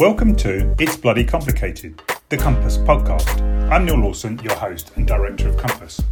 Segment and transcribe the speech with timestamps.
[0.00, 3.40] Welcome to It's Bloody Complicated, the Compass podcast.
[3.70, 6.02] I'm Neil Lawson, your host and director of Compass.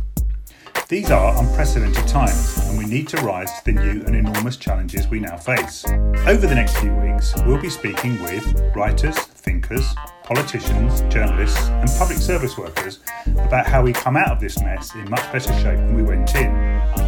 [0.89, 5.09] These are unprecedented times, and we need to rise to the new and enormous challenges
[5.09, 5.85] we now face.
[6.29, 12.19] Over the next few weeks, we'll be speaking with writers, thinkers, politicians, journalists, and public
[12.19, 15.97] service workers about how we come out of this mess in much better shape than
[15.97, 16.55] we went in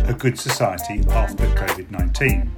[0.08, 2.50] a good society after COVID 19.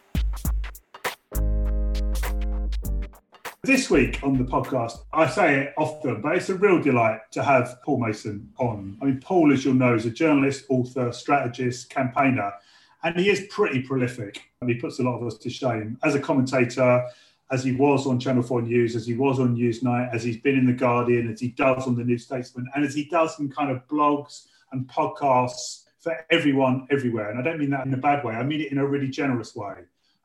[3.62, 7.42] This week on the podcast, I say it often, but it's a real delight to
[7.42, 8.96] have Paul Mason on.
[9.02, 12.54] I mean, Paul, as you'll know, is a journalist, author, strategist, campaigner,
[13.02, 14.40] and he is pretty prolific.
[14.66, 17.04] He puts a lot of us to shame as a commentator,
[17.50, 20.56] as he was on Channel 4 News, as he was on Newsnight, as he's been
[20.56, 23.50] in The Guardian, as he does on The New Statesman, and as he does in
[23.50, 27.28] kind of blogs and podcasts for everyone everywhere.
[27.28, 29.08] And I don't mean that in a bad way, I mean it in a really
[29.08, 29.74] generous way.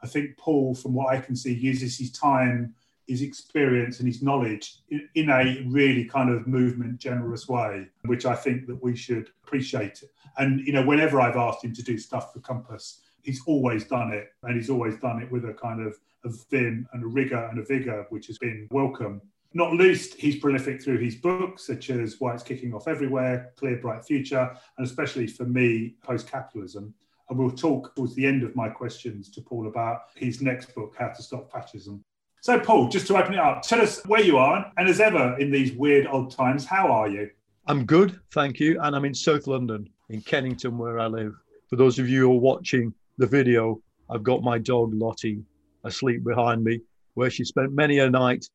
[0.02, 2.73] I think Paul, from what I can see, uses his time
[3.08, 8.25] his experience and his knowledge in, in, a really kind of movement generous way, which
[8.25, 10.03] I think that we should appreciate.
[10.38, 14.12] And you know, whenever I've asked him to do stuff for Compass, he's always done
[14.12, 17.47] it, and he's always done it with a kind of a vim and a rigor
[17.50, 19.22] and a vigor, which has been welcome.
[19.53, 23.78] Not least, he's prolific through his books, such as Why It's Kicking Off Everywhere, Clear
[23.78, 26.94] Bright Future, and especially for me, Post Capitalism.
[27.30, 30.95] And we'll talk towards the end of my questions to Paul about his next book,
[31.00, 32.03] How to Stop Fascism.
[32.46, 35.36] So, Paul, just to open it up, tell us where you are, and as ever
[35.40, 37.31] in these weird odd times, how are you?
[37.66, 38.80] I'm good, thank you.
[38.84, 41.34] And I'm in South London, in Kennington, where I live.
[41.72, 43.81] For those of you who are watching the video,
[44.12, 45.42] I've got my dog Lottie
[45.86, 46.81] asleep behind me,
[47.16, 48.46] where she spent many a night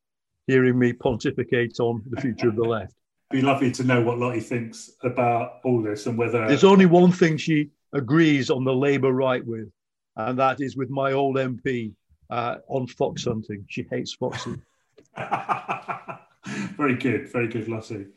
[0.47, 2.93] hearing me pontificate on the future of the left.
[3.29, 6.47] It'd be lovely to know what Lottie thinks about all this and whether.
[6.47, 9.69] There's only one thing she agrees on the Labour right with,
[10.15, 11.91] and that is with my old MP,
[12.31, 13.65] uh, on fox hunting.
[13.69, 14.61] She hates foxing.
[16.77, 18.07] very good, very good, Lottie.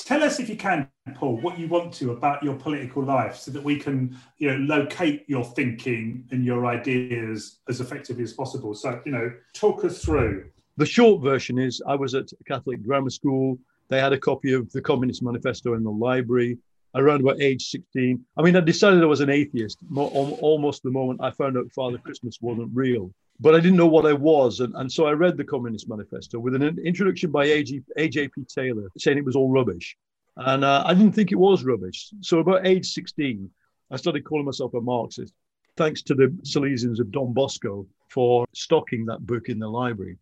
[0.00, 3.52] Tell us, if you can, Paul, what you want to about your political life, so
[3.52, 8.74] that we can, you know, locate your thinking and your ideas as effectively as possible.
[8.74, 10.50] So, you know, talk us through.
[10.76, 13.56] The short version is: I was at Catholic grammar school.
[13.88, 16.58] They had a copy of the Communist Manifesto in the library
[16.96, 18.24] around about age 16.
[18.36, 21.98] I mean, I decided I was an atheist almost the moment I found out Father
[21.98, 24.60] Christmas wasn't real but I didn't know what I was.
[24.60, 28.44] And, and so I read the Communist Manifesto with an introduction by A.J.P.
[28.48, 29.96] Taylor saying it was all rubbish.
[30.36, 32.10] And uh, I didn't think it was rubbish.
[32.20, 33.50] So about age 16,
[33.90, 35.32] I started calling myself a Marxist,
[35.76, 40.18] thanks to the Salesians of Don Bosco for stocking that book in the library.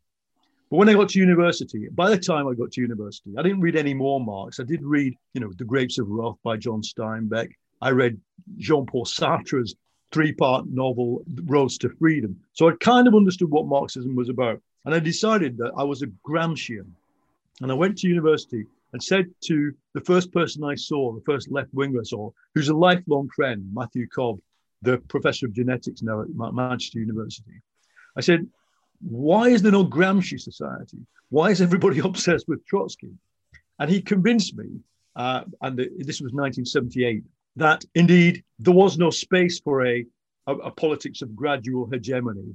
[0.71, 3.61] But when I got to university, by the time I got to university, I didn't
[3.61, 4.59] read any more Marx.
[4.59, 7.51] I did read, you know, The Grapes of Wrath by John Steinbeck.
[7.83, 8.19] I read
[8.57, 9.75] Jean-Paul Sartre's
[10.13, 12.39] three part novel, Roads to Freedom.
[12.53, 14.61] So I kind of understood what Marxism was about.
[14.85, 16.87] And I decided that I was a Gramscian.
[17.61, 21.51] And I went to university and said to the first person I saw, the first
[21.51, 24.39] left winger I saw, who's a lifelong friend, Matthew Cobb,
[24.83, 27.63] the professor of genetics now at Manchester University,
[28.17, 28.47] I said,
[29.01, 30.99] Why is there no Gramsci Society?
[31.31, 33.13] Why is everybody obsessed with Trotsky?
[33.79, 34.81] And he convinced me,
[35.17, 37.23] uh, and this was 1978,
[37.57, 40.05] that indeed there was no space for a,
[40.47, 42.55] a, a, politics of gradual hegemony.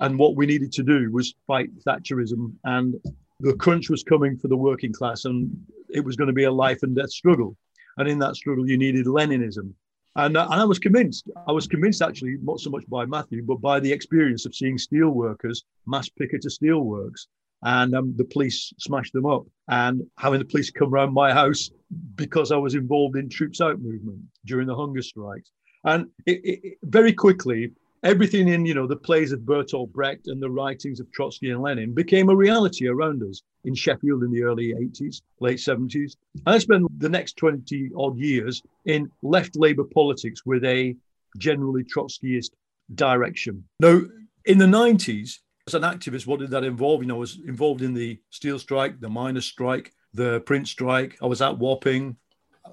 [0.00, 2.94] And what we needed to do was fight Thatcherism, and
[3.40, 5.50] the crunch was coming for the working class, and
[5.88, 7.56] it was going to be a life and death struggle.
[7.96, 9.72] And in that struggle, you needed Leninism.
[10.16, 11.28] And, and I was convinced.
[11.46, 14.78] I was convinced actually, not so much by Matthew, but by the experience of seeing
[14.78, 17.26] steelworkers mass picket a steelworks
[17.64, 19.44] and um, the police smashed them up.
[19.68, 21.70] And having the police come around my house
[22.14, 25.50] because I was involved in Troops Out movement during the hunger strikes.
[25.84, 27.72] And it, it, very quickly,
[28.02, 31.62] everything in you know the plays of Bertolt Brecht and the writings of Trotsky and
[31.62, 36.16] Lenin became a reality around us in Sheffield in the early 80s, late 70s.
[36.46, 40.94] And I spent the next 20 odd years in left Labour politics with a
[41.38, 42.50] generally Trotskyist
[42.94, 43.64] direction.
[43.80, 44.02] Now,
[44.44, 47.00] in the 90s, as an activist, what did that involve?
[47.00, 51.16] You know, I was involved in the steel strike, the miners' strike, the print strike.
[51.22, 52.16] I was at Wapping.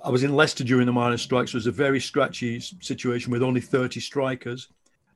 [0.03, 3.31] I was in Leicester during the miners' strike, so it was a very scratchy situation
[3.31, 4.67] with only 30 strikers.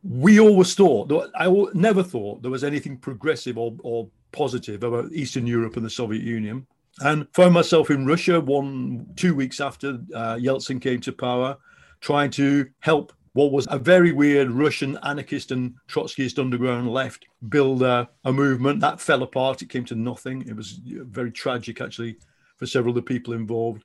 [0.04, 5.48] We always thought, I never thought there was anything progressive or, or positive about Eastern
[5.48, 6.68] Europe and the Soviet Union.
[7.02, 11.58] And found myself in Russia one, two weeks after uh, Yeltsin came to power.
[12.00, 17.84] trying to help what was a very weird Russian anarchist and Trotskyist underground left build
[17.84, 19.62] a, a movement that fell apart.
[19.62, 20.48] It came to nothing.
[20.48, 22.16] It was very tragic, actually,
[22.56, 23.84] for several of the people involved.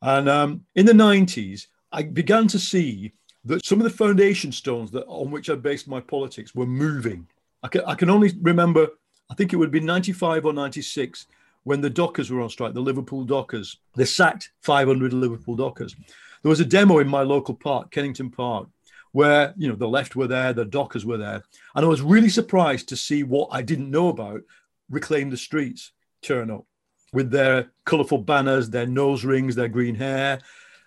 [0.00, 3.12] And um, in the 90s, I began to see
[3.44, 7.26] that some of the foundation stones that on which I based my politics were moving.
[7.64, 8.86] I can, I can only remember,
[9.28, 11.26] I think it would be 95 or 96
[11.64, 13.78] when the Dockers were on strike, the Liverpool Dockers.
[13.96, 15.96] They sacked 500 Liverpool Dockers.
[16.42, 18.68] There was a demo in my local park, Kennington Park,
[19.14, 21.42] where you know the left were there, the Dockers were there,
[21.76, 24.42] and I was really surprised to see what I didn't know about
[24.90, 26.66] reclaim the streets turn up
[27.12, 30.40] with their colourful banners, their nose rings, their green hair,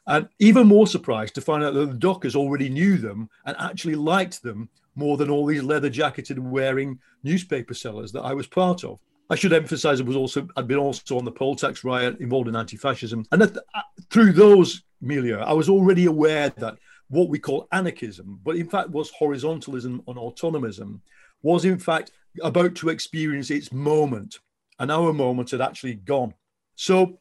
[0.07, 3.95] and even more surprised to find out that the Dockers already knew them and actually
[3.95, 8.83] liked them more than all these leather jacketed wearing newspaper sellers that I was part
[8.83, 8.99] of.
[9.29, 12.49] I should emphasize it was also I'd been also on the poll tax riot involved
[12.49, 16.77] in anti-fascism, and that, uh, through those milieu, I was already aware that
[17.09, 20.99] what we call anarchism, but in fact was horizontalism and autonomism,
[21.41, 22.11] was in fact
[22.43, 24.39] about to experience its moment.
[24.79, 26.33] And our moment had actually gone.
[26.75, 27.17] So,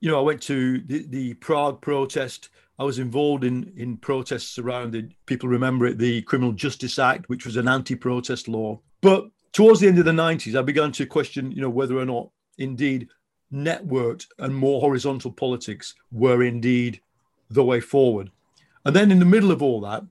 [0.00, 2.50] you know, I went to the, the Prague protest.
[2.78, 5.10] I was involved in, in protests around it.
[5.26, 8.80] People remember it, the Criminal Justice Act, which was an anti-protest law.
[9.00, 12.06] But towards the end of the 90s, I began to question, you know, whether or
[12.06, 13.08] not indeed
[13.52, 17.00] networked and more horizontal politics were indeed
[17.50, 18.30] the way forward.
[18.84, 20.04] And then in the middle of all that,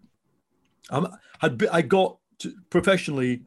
[0.89, 3.41] um, had I got to professionally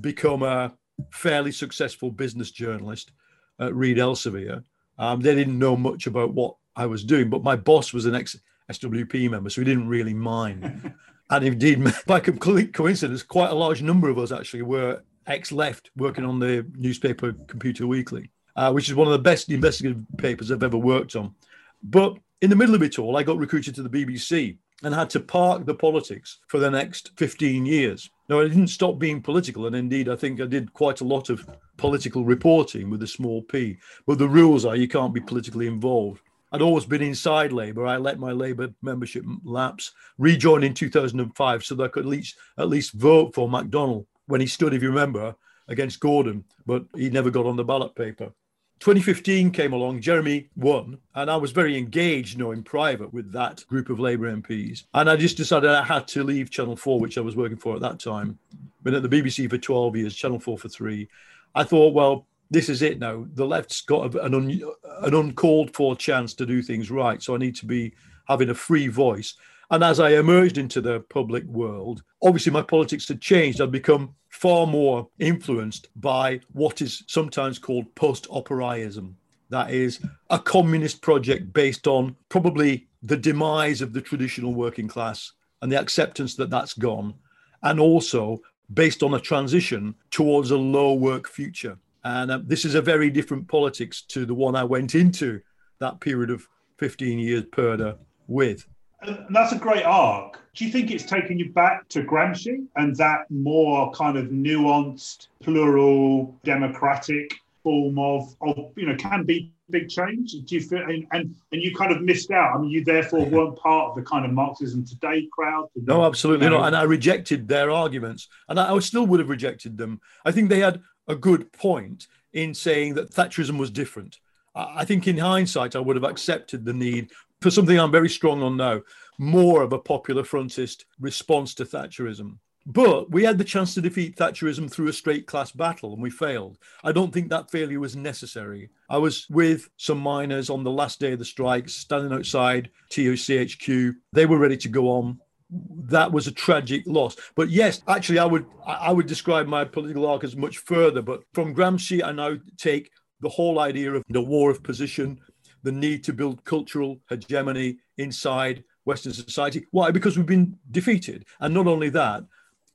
[0.00, 0.72] become a
[1.10, 3.12] fairly successful business journalist
[3.60, 4.62] at Reed Elsevier.
[4.98, 8.14] Um, they didn't know much about what I was doing, but my boss was an
[8.14, 8.36] ex
[8.70, 10.92] SWP member, so he didn't really mind.
[11.30, 15.90] and indeed, by complete coincidence, quite a large number of us actually were ex left
[15.96, 20.50] working on the newspaper Computer Weekly, uh, which is one of the best investigative papers
[20.50, 21.34] I've ever worked on.
[21.82, 25.10] But in the middle of it all, I got recruited to the BBC and had
[25.10, 28.10] to park the politics for the next 15 years.
[28.28, 31.30] Now, I didn't stop being political, and indeed, I think I did quite a lot
[31.30, 33.78] of political reporting with a small p.
[34.06, 36.20] But the rules are you can't be politically involved.
[36.52, 37.86] I'd always been inside Labour.
[37.86, 42.36] I let my Labour membership lapse, rejoined in 2005 so that I could at least,
[42.58, 45.34] at least vote for McDonnell when he stood, if you remember,
[45.68, 48.32] against Gordon, but he never got on the ballot paper.
[48.80, 53.32] 2015 came along, Jeremy won, and I was very engaged, you know, in private with
[53.32, 54.84] that group of Labour MPs.
[54.94, 57.74] And I just decided I had to leave Channel 4, which I was working for
[57.74, 58.38] at that time.
[58.84, 61.08] Been at the BBC for 12 years, Channel 4 for three.
[61.54, 63.26] I thought, well, this is it now.
[63.34, 64.62] The left's got an, un,
[65.02, 67.22] an uncalled for chance to do things right.
[67.22, 67.94] So I need to be
[68.28, 69.34] having a free voice.
[69.70, 73.60] And as I emerged into the public world, obviously my politics had changed.
[73.60, 79.16] I'd become far more influenced by what is sometimes called post operaism.
[79.50, 80.00] That is
[80.30, 85.32] a communist project based on probably the demise of the traditional working class
[85.62, 87.14] and the acceptance that that's gone,
[87.62, 88.40] and also
[88.72, 91.78] based on a transition towards a low work future.
[92.04, 95.40] And uh, this is a very different politics to the one I went into
[95.78, 96.46] that period of
[96.78, 98.66] 15 years Purdah with.
[99.00, 100.40] And that's a great arc.
[100.54, 105.28] Do you think it's taken you back to Gramsci and that more kind of nuanced,
[105.40, 110.32] plural, democratic form of, of you know, can be big change?
[110.32, 112.56] Do you feel and, and and you kind of missed out?
[112.56, 115.68] I mean, you therefore weren't part of the kind of Marxism today crowd.
[115.76, 116.58] No, absolutely you know?
[116.58, 116.68] not.
[116.68, 120.00] And I rejected their arguments, and I, I still would have rejected them.
[120.24, 124.18] I think they had a good point in saying that Thatcherism was different.
[124.54, 128.42] I think in hindsight, I would have accepted the need for something I'm very strong
[128.42, 128.82] on now,
[129.18, 132.38] more of a popular frontist response to Thatcherism.
[132.66, 136.10] But we had the chance to defeat Thatcherism through a straight class battle and we
[136.10, 136.58] failed.
[136.84, 138.68] I don't think that failure was necessary.
[138.90, 143.94] I was with some miners on the last day of the strikes, standing outside TOCHQ.
[144.12, 145.18] They were ready to go on.
[145.50, 147.16] That was a tragic loss.
[147.34, 151.00] But yes, actually, I would I would describe my political arc as much further.
[151.00, 152.90] But from Gramsci, I now take
[153.22, 155.18] the whole idea of the war of position,
[155.62, 159.66] the need to build cultural hegemony inside Western society.
[159.70, 159.90] Why?
[159.90, 161.24] Because we've been defeated.
[161.40, 162.24] And not only that,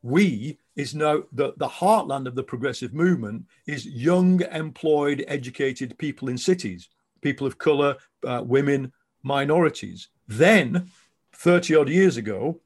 [0.01, 6.29] we is now the, the heartland of the progressive movement is young, employed, educated people
[6.29, 6.89] in cities,
[7.21, 8.91] people of color, uh, women,
[9.23, 10.09] minorities.
[10.27, 10.89] Then,
[11.33, 12.59] 30 odd years ago,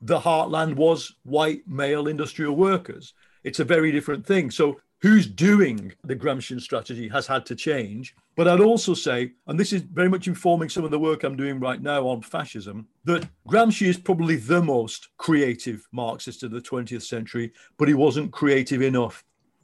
[0.00, 3.14] the heartland was white male industrial workers.
[3.42, 4.50] It's a very different thing.
[4.50, 8.14] So who's doing the Gramscian strategy has had to change.
[8.36, 11.36] But I'd also say, and this is very much informing some of the work I'm
[11.36, 16.60] doing right now on fascism, that Gramsci is probably the most creative Marxist of the
[16.62, 19.22] 20th century, but he wasn't creative enough.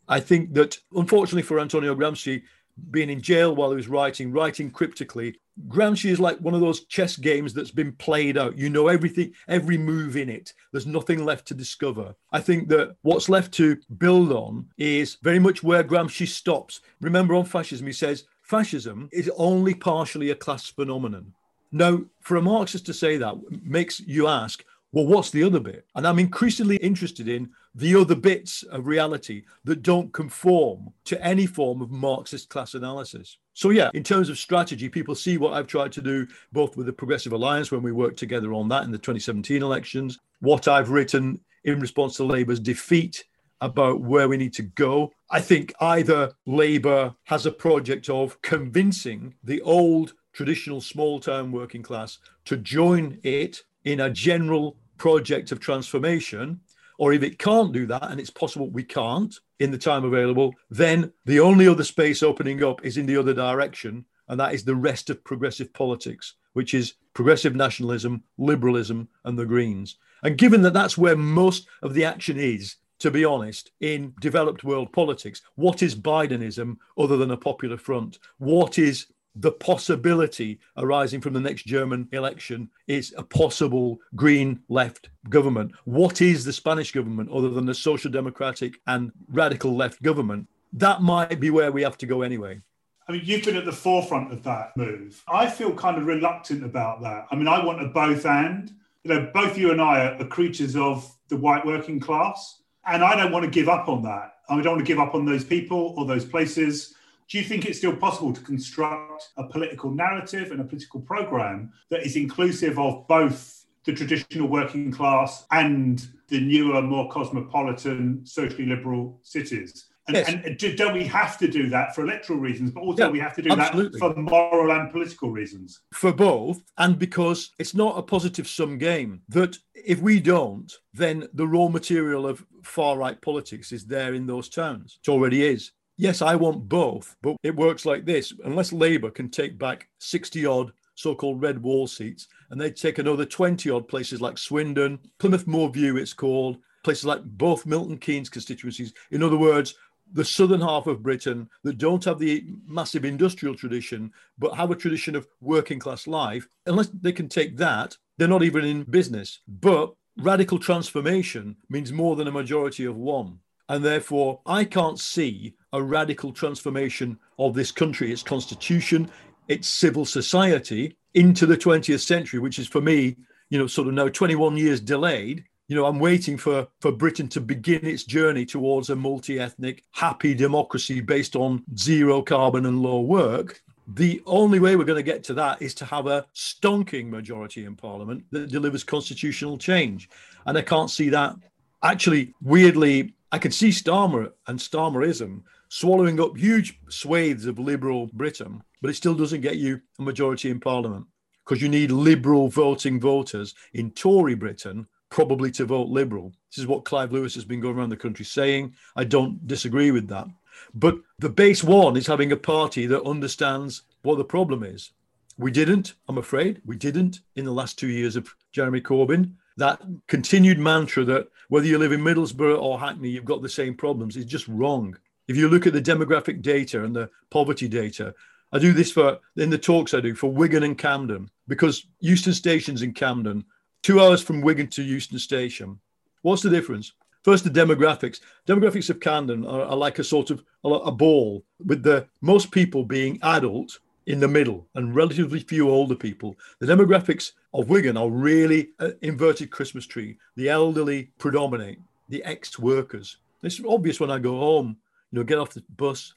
[0.09, 2.43] I think that, unfortunately for Antonio Gramsci,
[2.91, 5.37] being in jail while he was writing, writing cryptically.
[5.69, 8.57] Gramsci is like one of those chess games that's been played out.
[8.57, 10.53] You know everything, every move in it.
[10.73, 12.15] There's nothing left to discover.
[12.33, 16.81] I think that what's left to build on is very much where Gramsci stops.
[17.01, 21.33] Remember on fascism, he says fascism is only partially a class phenomenon.
[21.73, 25.87] Now, for a Marxist to say that makes you ask, well, what's the other bit?
[25.95, 31.47] And I'm increasingly interested in the other bits of reality that don't conform to any
[31.47, 33.39] form of Marxist class analysis.
[33.55, 36.87] So, yeah, in terms of strategy, people see what I've tried to do both with
[36.87, 40.91] the Progressive Alliance when we worked together on that in the 2017 elections, what I've
[40.91, 43.25] written in response to Labour's defeat
[43.61, 45.13] about where we need to go.
[45.31, 51.83] I think either Labour has a project of convincing the old traditional small town working
[51.83, 56.61] class to join it in a general project of transformation,
[56.99, 60.55] or if it can't do that, and it's possible we can't in the time available,
[60.69, 64.63] then the only other space opening up is in the other direction, and that is
[64.63, 69.97] the rest of progressive politics, which is progressive nationalism, liberalism, and the Greens.
[70.23, 74.65] And given that that's where most of the action is, to be honest, in developed
[74.65, 78.19] world politics, what is Bidenism other than a popular front?
[78.37, 85.11] What is the possibility arising from the next German election is a possible green left
[85.29, 85.73] government.
[85.85, 90.49] What is the Spanish government other than the social democratic and radical left government?
[90.73, 92.61] That might be where we have to go anyway.
[93.09, 95.23] I mean, you've been at the forefront of that move.
[95.27, 97.27] I feel kind of reluctant about that.
[97.31, 98.73] I mean, I want a both and.
[99.03, 102.61] You know, both you and I are creatures of the white working class.
[102.87, 104.35] And I don't want to give up on that.
[104.49, 106.95] I don't want to give up on those people or those places
[107.31, 111.73] do you think it's still possible to construct a political narrative and a political program
[111.89, 118.67] that is inclusive of both the traditional working class and the newer, more cosmopolitan, socially
[118.67, 119.87] liberal cities?
[120.09, 120.29] And, yes.
[120.29, 123.37] and, don't we have to do that for electoral reasons, but also yeah, we have
[123.37, 124.01] to do absolutely.
[124.01, 125.83] that for moral and political reasons?
[125.95, 129.23] For both, and because it's not a positive sum game.
[129.29, 134.27] That if we don't, then the raw material of far right politics is there in
[134.27, 134.99] those towns.
[135.07, 135.71] It already is.
[136.01, 138.33] Yes, I want both, but it works like this.
[138.45, 142.97] Unless Labour can take back 60 odd so called red wall seats, and they take
[142.99, 148.31] another 20 odd places like Swindon, Plymouth Moorview, it's called, places like both Milton Keynes
[148.31, 148.95] constituencies.
[149.11, 149.75] In other words,
[150.11, 154.77] the southern half of Britain that don't have the massive industrial tradition, but have a
[154.77, 159.41] tradition of working class life, unless they can take that, they're not even in business.
[159.47, 163.41] But radical transformation means more than a majority of one.
[163.71, 169.09] And therefore, I can't see a radical transformation of this country, its constitution,
[169.47, 173.17] its civil society into the 20th century, which is for me,
[173.49, 175.45] you know, sort of now 21 years delayed.
[175.69, 179.85] You know, I'm waiting for, for Britain to begin its journey towards a multi ethnic,
[179.93, 183.63] happy democracy based on zero carbon and low work.
[183.87, 187.67] The only way we're going to get to that is to have a stonking majority
[187.67, 190.11] in Parliament that delivers constitutional change.
[190.45, 191.37] And I can't see that.
[191.85, 198.63] Actually, weirdly, I could see Starmer and Starmerism swallowing up huge swathes of liberal Britain,
[198.83, 201.07] but it still doesn't get you a majority in Parliament
[201.45, 206.33] because you need liberal voting voters in Tory Britain probably to vote liberal.
[206.51, 208.75] This is what Clive Lewis has been going around the country saying.
[208.97, 210.27] I don't disagree with that.
[210.75, 214.93] But the base one is having a party that understands what the problem is.
[215.39, 219.83] We didn't, I'm afraid, we didn't in the last two years of Jeremy Corbyn that
[220.07, 224.17] continued mantra that whether you live in Middlesbrough or Hackney, you've got the same problems
[224.17, 224.97] is just wrong.
[225.29, 228.15] If you look at the demographic data and the poverty data,
[228.53, 232.33] I do this for in the talks I do for Wigan and Camden because Euston
[232.33, 233.45] Station's in Camden,
[233.83, 235.79] two hours from Wigan to Euston Station.
[236.23, 236.93] What's the difference?
[237.23, 238.21] First, the demographics.
[238.47, 242.51] Demographics of Camden are, are like a sort of a, a ball with the most
[242.51, 246.35] people being adult in the middle and relatively few older people.
[246.61, 250.17] The demographics of Wigan are really uh, inverted Christmas tree.
[250.37, 251.79] The elderly predominate,
[252.09, 253.17] the ex-workers.
[253.43, 254.77] It's obvious when I go home,
[255.11, 256.15] you know, get off the bus,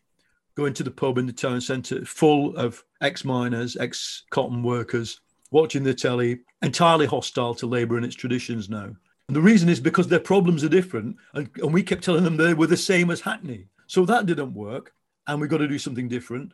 [0.55, 5.21] go into the pub in the town centre, full of ex-miners, ex-cotton workers,
[5.51, 8.95] watching the telly, entirely hostile to Labour and its traditions now.
[9.27, 12.37] And the reason is because their problems are different, and, and we kept telling them
[12.37, 13.67] they were the same as Hackney.
[13.87, 14.93] So that didn't work,
[15.27, 16.51] and we've got to do something different.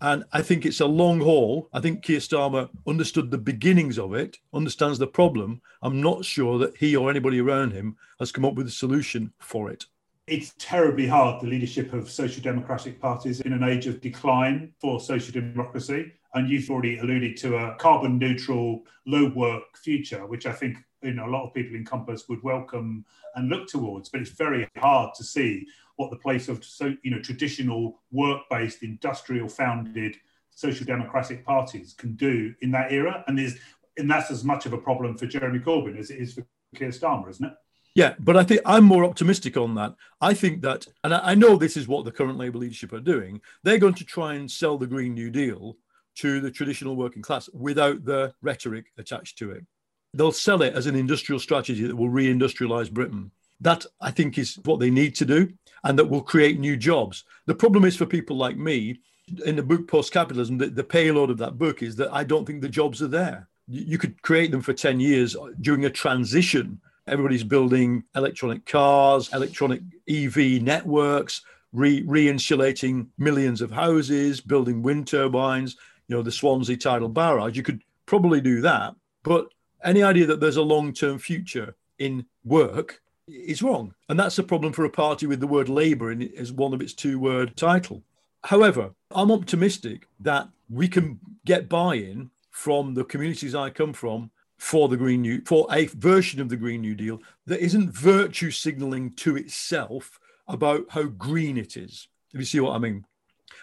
[0.00, 1.68] And I think it's a long haul.
[1.72, 5.60] I think Keir Starmer understood the beginnings of it, understands the problem.
[5.82, 9.32] I'm not sure that he or anybody around him has come up with a solution
[9.38, 9.86] for it.
[10.26, 15.00] It's terribly hard, the leadership of social democratic parties in an age of decline for
[15.00, 16.12] social democracy.
[16.34, 21.12] And you've already alluded to a carbon neutral, low work future, which I think you
[21.12, 24.08] know a lot of people in Compass would welcome and look towards.
[24.08, 28.82] But it's very hard to see what the place of so you know traditional work-based,
[28.82, 30.16] industrial-founded
[30.50, 33.58] social democratic parties can do in that era, and is
[33.96, 36.88] and that's as much of a problem for Jeremy Corbyn as it is for Keir
[36.88, 37.54] Starmer, isn't it?
[37.94, 39.94] Yeah, but I think I'm more optimistic on that.
[40.20, 43.42] I think that, and I know this is what the current Labour leadership are doing.
[43.64, 45.76] They're going to try and sell the Green New Deal
[46.16, 49.66] to the traditional working class without the rhetoric attached to it.
[50.14, 53.30] They'll sell it as an industrial strategy that will reindustrialize Britain.
[53.60, 55.52] That I think is what they need to do,
[55.84, 57.24] and that will create new jobs.
[57.46, 59.00] The problem is for people like me
[59.44, 62.44] in the book Post Capitalism, the, the payload of that book is that I don't
[62.44, 63.48] think the jobs are there.
[63.68, 69.80] You, could create them for 10 years during a transition Everybody's building electronic cars, electronic
[70.08, 77.08] EV networks, re- insulating millions of houses, building wind turbines, you know, the Swansea tidal
[77.08, 77.56] barrage.
[77.56, 78.94] You could probably do that.
[79.24, 79.48] But
[79.82, 83.94] any idea that there's a long term future in work is wrong.
[84.08, 86.74] And that's a problem for a party with the word Labour in, it as one
[86.74, 88.02] of its two word title.
[88.44, 94.30] However, I'm optimistic that we can get buy in from the communities I come from
[94.58, 98.50] for the Green New for a version of the Green New Deal that isn't virtue
[98.50, 102.08] signaling to itself about how green it is.
[102.32, 103.04] If you see what I mean.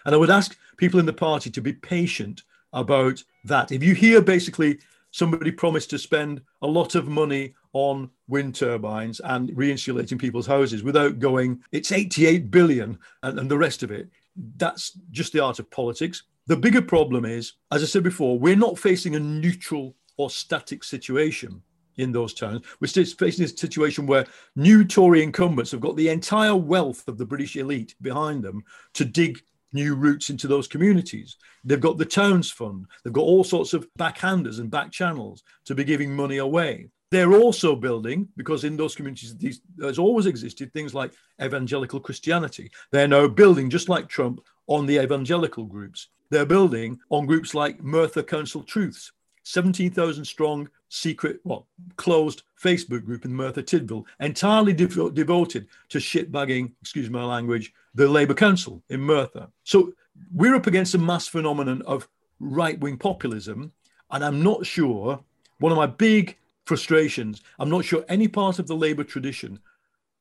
[0.04, 3.72] And I would ask people in the party to be patient about that.
[3.72, 4.78] If you hear basically
[5.10, 10.82] somebody promised to spend a lot of money on wind turbines and reinsulating people's houses
[10.82, 14.08] without going, it's 88 billion and, and the rest of it,
[14.56, 16.24] that's just the art of politics.
[16.46, 20.82] The bigger problem is, as I said before, we're not facing a neutral or static
[20.84, 21.62] situation
[21.96, 22.64] in those towns.
[22.80, 27.26] We're facing a situation where new Tory incumbents have got the entire wealth of the
[27.26, 28.62] British elite behind them
[28.94, 29.38] to dig
[29.72, 31.36] new routes into those communities.
[31.64, 35.74] They've got the Towns Fund, they've got all sorts of backhanders and back channels to
[35.74, 36.88] be giving money away.
[37.10, 41.12] They're also building, because in those communities, these, there's always existed things like
[41.42, 42.70] evangelical Christianity.
[42.92, 46.08] They're now building, just like Trump, on the evangelical groups.
[46.30, 49.10] They're building on groups like Merthyr Council Truths,
[49.42, 56.70] 17,000 strong, secret, well, closed Facebook group in Merthyr Tydfil, entirely devo- devoted to shitbagging,
[56.80, 59.48] excuse my language, the Labour Council in Merthyr.
[59.64, 59.92] So
[60.32, 63.72] we're up against a mass phenomenon of right wing populism.
[64.12, 65.20] And I'm not sure,
[65.58, 66.36] one of my big
[66.70, 69.58] frustrations, I'm not sure any part of the Labour tradition,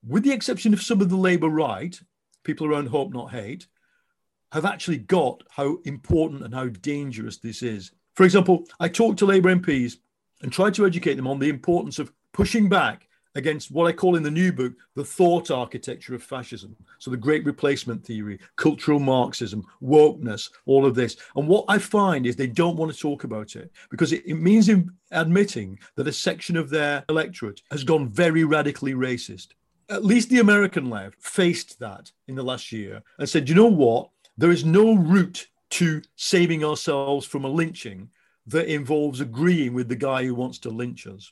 [0.04, 2.02] with the exception of some of the Labour right,
[2.44, 3.68] people around Hope Not Hate,
[4.52, 7.92] have actually got how important and how dangerous this is.
[8.16, 9.98] For example, I talked to Labour MPs
[10.42, 13.08] and tried to educate them on the importance of pushing back
[13.39, 16.75] against what I call in the new book the thought architecture of fascism.
[16.99, 21.17] So, the great replacement theory, cultural Marxism, wokeness, all of this.
[21.36, 24.36] And what I find is they don't want to talk about it because it, it
[24.36, 24.69] means
[25.12, 29.47] admitting that a section of their electorate has gone very radically racist.
[29.89, 33.65] At least the American left faced that in the last year and said, you know
[33.65, 34.10] what?
[34.38, 38.10] There is no route to saving ourselves from a lynching
[38.47, 41.32] that involves agreeing with the guy who wants to lynch us.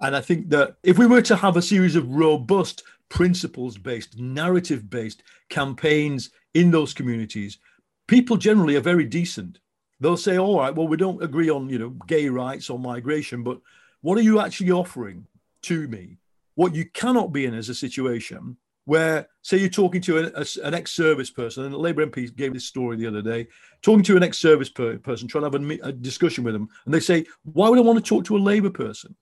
[0.00, 4.18] And I think that if we were to have a series of robust, principles based,
[4.18, 7.58] narrative based campaigns in those communities,
[8.06, 9.58] people generally are very decent.
[10.00, 13.42] They'll say, all right, well, we don't agree on, you know, gay rights or migration,
[13.42, 13.60] but
[14.02, 15.26] what are you actually offering
[15.62, 16.18] to me?
[16.54, 20.66] What you cannot be in is a situation where, say, you're talking to a, a,
[20.66, 23.48] an ex-service person, and a Labour MP gave this story the other day,
[23.82, 26.94] talking to an ex-service per, person, trying to have a, a discussion with them, and
[26.94, 29.16] they say, "Why would I want to talk to a Labour person?"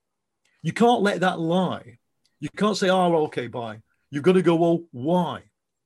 [0.64, 1.98] You can't let that lie.
[2.40, 5.42] You can't say, "Oh, okay, bye." You've got to go, "Well, why?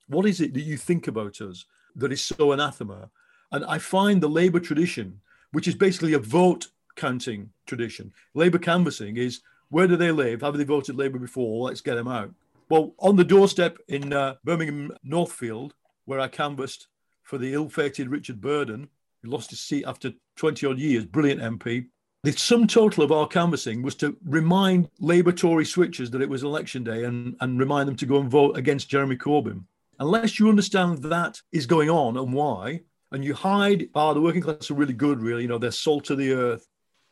[0.07, 1.65] What is it that you think about us
[1.97, 3.09] that is so anathema?"
[3.51, 5.19] And I find the Labour tradition,
[5.51, 10.41] which is basically a vote counting tradition, Labour canvassing is where do they live?
[10.41, 11.67] Have they voted Labour before?
[11.67, 12.33] Let's get them out.
[12.69, 15.73] Well, on the doorstep in uh, Birmingham Northfield,
[16.05, 16.87] where I canvassed
[17.23, 18.87] for the ill-fated Richard Burden,
[19.21, 21.87] who lost his seat after 20 odd years, brilliant MP.
[22.23, 26.43] The sum total of our canvassing was to remind Labour Tory switchers that it was
[26.43, 29.63] election day and, and remind them to go and vote against Jeremy Corbyn.
[29.99, 32.81] Unless you understand that is going on and why,
[33.13, 35.71] and you hide, ah, oh, the working class are really good, really, you know, they're
[35.71, 36.67] salt of the earth.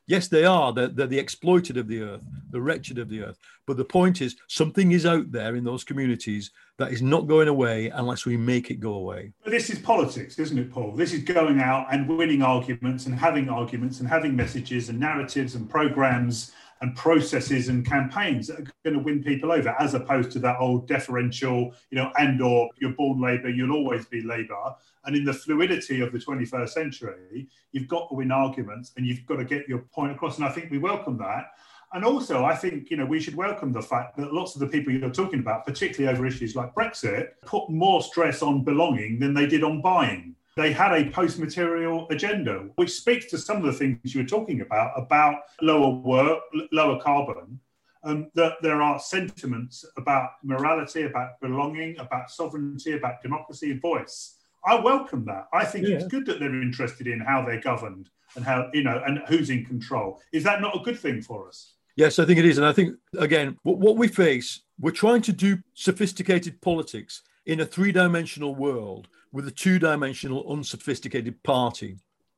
[0.08, 0.72] Yes, they are.
[0.72, 3.38] They're, they're, the exploited of the earth, the wretched of the earth.
[3.66, 7.50] But the point is, something is out there in those communities that is not going
[7.50, 9.34] away unless we make it go away.
[9.44, 10.94] But this is politics, isn't it, Paul?
[10.94, 15.56] This is going out and winning arguments and having arguments and having messages and narratives
[15.56, 20.32] and programs and processes and campaigns that are going to win people over, as opposed
[20.32, 24.76] to that old deferential, you know, and or you're born Labour, you'll always be Labour.
[25.06, 29.26] And in the fluidity of the 21st century, you've got to win arguments and you've
[29.26, 30.38] got to get your point across.
[30.38, 31.52] And I think we welcome that.
[31.94, 34.68] And also, I think you know we should welcome the fact that lots of the
[34.68, 39.34] people you're talking about, particularly over issues like Brexit, put more stress on belonging than
[39.34, 40.36] they did on buying.
[40.58, 44.28] They had a post material agenda, which speaks to some of the things you were
[44.28, 46.40] talking about about lower work,
[46.72, 47.60] lower carbon.
[48.04, 54.36] Um, that there are sentiments about morality, about belonging, about sovereignty, about democracy and voice.
[54.66, 55.48] I welcome that.
[55.52, 55.96] I think yeah.
[55.96, 59.52] it's good that they're interested in how they're governed and how you know and who's
[59.52, 60.22] in control.
[60.32, 61.74] Is that not a good thing for us?
[61.96, 62.58] Yes, I think it is.
[62.58, 67.60] And I think, again, what, what we face, we're trying to do sophisticated politics in
[67.60, 71.98] a three dimensional world with a two dimensional, unsophisticated party.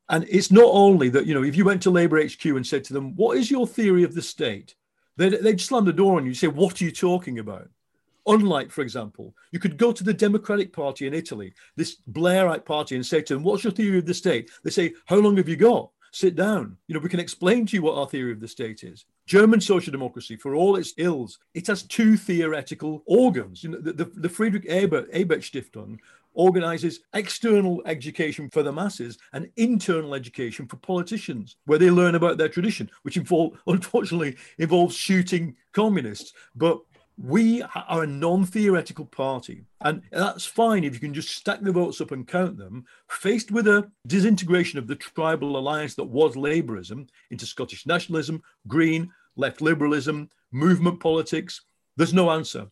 [0.09, 2.83] And it's not only that, you know, if you went to Labour HQ and said
[2.85, 4.75] to them, What is your theory of the state?
[5.17, 7.69] They'd, they'd slam the door on you and say, What are you talking about?
[8.25, 12.95] Unlike, for example, you could go to the Democratic Party in Italy, this Blairite party,
[12.95, 14.49] and say to them, What's your theory of the state?
[14.63, 15.91] They say, How long have you got?
[16.11, 16.75] Sit down.
[16.87, 19.05] You know, we can explain to you what our theory of the state is.
[19.27, 23.63] German social democracy, for all its ills, it has two theoretical organs.
[23.63, 25.99] You know, the, the, Friedrich Ebert, Ebert Stiftung
[26.33, 32.37] organizes external education for the masses and internal education for politicians, where they learn about
[32.37, 36.33] their tradition, which involve, unfortunately involves shooting communists.
[36.55, 36.79] But
[37.21, 39.65] we are a non theoretical party.
[39.81, 42.85] And that's fine if you can just stack the votes up and count them.
[43.09, 49.11] Faced with a disintegration of the tribal alliance that was Labourism into Scottish nationalism, Green,
[49.35, 51.61] left liberalism, movement politics,
[51.97, 52.67] there's no answer.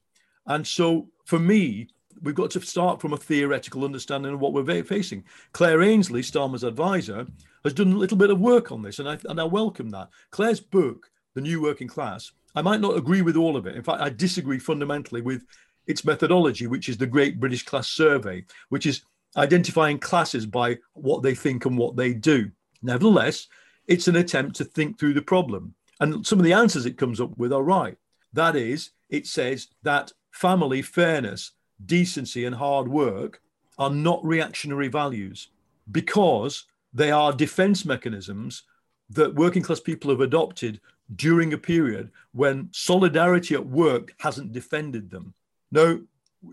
[0.46, 1.90] And so for me,
[2.22, 5.24] we've got to start from a theoretical understanding of what we're facing.
[5.54, 7.28] Claire Ainsley, Starmer's advisor,
[7.64, 10.10] has done a little bit of work on this, and I, and I welcome that.
[10.32, 13.76] Claire's book, The New Working Class, I might not agree with all of it.
[13.76, 15.46] In fact, I disagree fundamentally with
[15.86, 19.02] its methodology, which is the Great British Class Survey, which is
[19.36, 22.50] identifying classes by what they think and what they do.
[22.82, 23.48] Nevertheless,
[23.88, 25.76] it's an attempt to think through the problem.
[26.00, 27.98] And some of the answers it comes up with are right.
[28.34, 31.52] That is, it says that family, fairness,
[31.86, 33.42] decency, and hard work
[33.78, 35.50] are not reactionary values
[35.92, 38.64] because they are defense mechanisms
[39.10, 40.82] that working class people have adopted
[41.16, 45.34] during a period when solidarity at work hasn't defended them.
[45.72, 46.00] Now,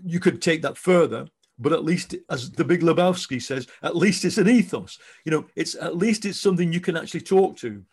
[0.04, 1.26] you could take that further,
[1.58, 4.98] but at least, as the Big Lebowski says, at least it's an ethos.
[5.24, 7.84] You know, it's at least it's something you can actually talk to.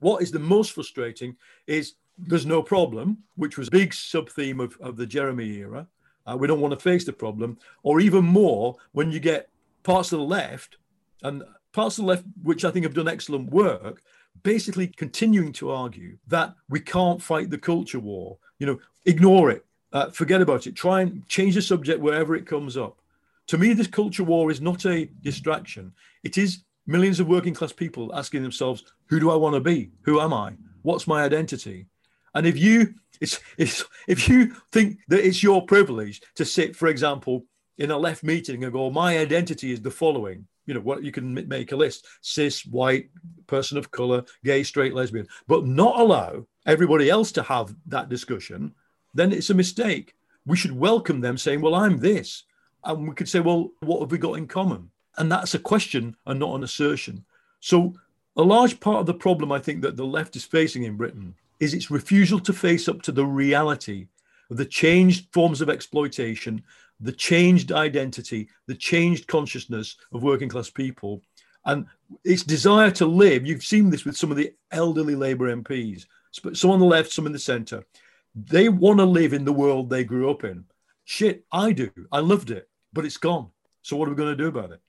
[0.00, 4.60] What is the most frustrating is there's no problem, which was a big sub theme
[4.60, 5.86] of, of the Jeremy era.
[6.26, 9.48] Uh, we don't want to face the problem, or even more when you get
[9.82, 10.76] parts of the left
[11.22, 14.02] and parts of the left, which I think have done excellent work,
[14.42, 18.38] basically continuing to argue that we can't fight the culture war.
[18.58, 22.46] You know, ignore it, uh, forget about it, try and change the subject wherever it
[22.46, 23.00] comes up.
[23.48, 25.92] To me, this culture war is not a distraction.
[26.22, 29.90] It is millions of working class people asking themselves, who do I want to be?
[30.02, 30.52] Who am I?
[30.82, 31.86] What's my identity?
[32.34, 36.88] And if you it's, it's if you think that it's your privilege to sit, for
[36.88, 37.44] example,
[37.78, 41.12] in a left meeting and go, my identity is the following, you know what you
[41.12, 43.10] can make a list cis white
[43.46, 45.26] person of color gay straight lesbian.
[45.48, 48.74] But not allow everybody else to have that discussion
[49.12, 50.14] then it's a mistake.
[50.46, 52.44] We should welcome them saying well i'm this.
[52.84, 54.90] And we could say well what have we got in common?
[55.18, 57.24] And that's a question and not an assertion.
[57.58, 57.94] So
[58.36, 61.34] a large part of the problem i think that the left is facing in britain
[61.60, 64.08] is its refusal to face up to the reality
[64.50, 66.62] of the changed forms of exploitation
[67.00, 71.22] the changed identity, the changed consciousness of working class people,
[71.64, 71.86] and
[72.24, 73.46] its desire to live.
[73.46, 77.26] You've seen this with some of the elderly Labour MPs, some on the left, some
[77.26, 77.84] in the centre.
[78.34, 80.64] They want to live in the world they grew up in.
[81.04, 81.90] Shit, I do.
[82.12, 83.48] I loved it, but it's gone.
[83.82, 84.80] So what are we going to do about it?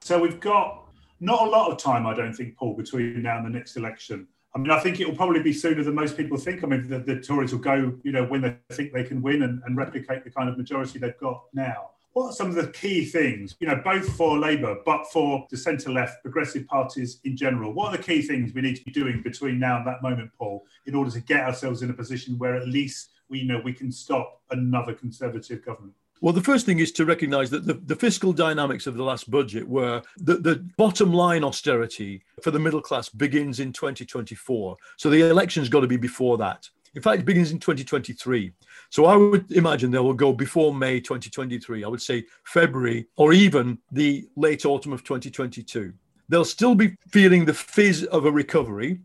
[0.00, 0.88] So we've got
[1.20, 4.26] not a lot of time, I don't think, Paul, between now and the next election.
[4.54, 6.64] I mean, I think it will probably be sooner than most people think.
[6.64, 9.42] I mean, the, the Tories will go, you know, when they think they can win
[9.42, 11.90] and, and replicate the kind of majority they've got now.
[12.12, 15.56] What are some of the key things, you know, both for Labour, but for the
[15.56, 17.72] centre left progressive parties in general?
[17.72, 20.32] What are the key things we need to be doing between now and that moment,
[20.36, 23.72] Paul, in order to get ourselves in a position where at least we know we
[23.72, 25.94] can stop another Conservative government?
[26.22, 29.30] Well, the first thing is to recognize that the, the fiscal dynamics of the last
[29.30, 34.76] budget were that the bottom line austerity for the middle class begins in 2024.
[34.98, 36.68] So the election's got to be before that.
[36.94, 38.52] In fact, it begins in 2023.
[38.90, 41.84] So I would imagine they will go before May 2023.
[41.84, 45.92] I would say February or even the late autumn of 2022.
[46.28, 49.00] They'll still be feeling the fizz of a recovery.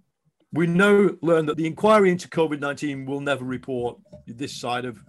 [0.51, 4.99] We now learn that the inquiry into COVID 19 will never report this side of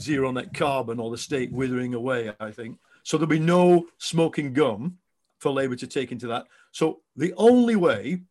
[0.00, 2.78] zero net carbon or the state withering away, I think.
[3.02, 4.98] So there'll be no smoking gun
[5.38, 6.46] for Labour to take into that.
[6.72, 8.22] So the only way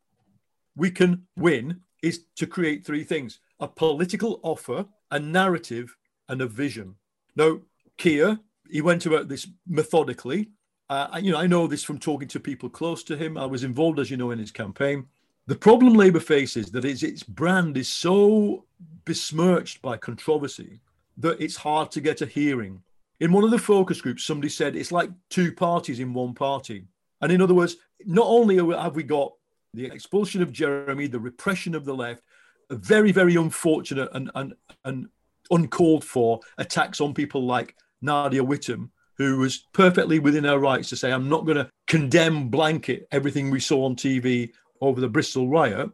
[0.76, 5.96] we can win is to create three things a political offer, a narrative,
[6.28, 6.96] and a vision.
[7.36, 7.60] Now,
[7.98, 10.50] Keir, he went about this methodically.
[10.90, 13.38] Uh, you know, I know this from talking to people close to him.
[13.38, 15.06] I was involved, as you know, in his campaign.
[15.46, 18.66] The problem Labour faces that is its brand is so
[19.06, 20.80] besmirched by controversy
[21.18, 22.82] that it's hard to get a hearing.
[23.20, 26.86] In one of the focus groups, somebody said it's like two parties in one party.
[27.22, 29.34] And in other words, not only have we got
[29.74, 32.22] the expulsion of Jeremy, the repression of the left,
[32.70, 34.54] a very, very unfortunate and, and,
[34.86, 35.08] and
[35.52, 40.96] uncalled for attacks on people like Nadia Whittome, who was perfectly within her rights to
[40.96, 45.48] say, I'm not going to condemn blanket everything we saw on TV over the Bristol
[45.48, 45.90] riot.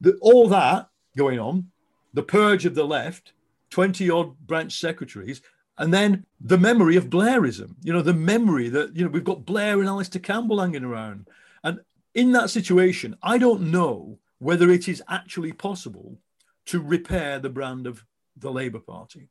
[0.00, 1.70] The, all that going on,
[2.14, 3.32] the purge of the left,
[3.70, 5.42] 20 odd branch secretaries,
[5.78, 9.46] and then the memory of Blairism, you know, the memory that, you know, we've got
[9.46, 11.28] Blair and Alastair Campbell hanging around.
[11.62, 11.80] And
[12.14, 16.18] in that situation, I don't know whether it is actually possible
[16.66, 18.04] to repair the brand of
[18.36, 19.28] the Labour Party.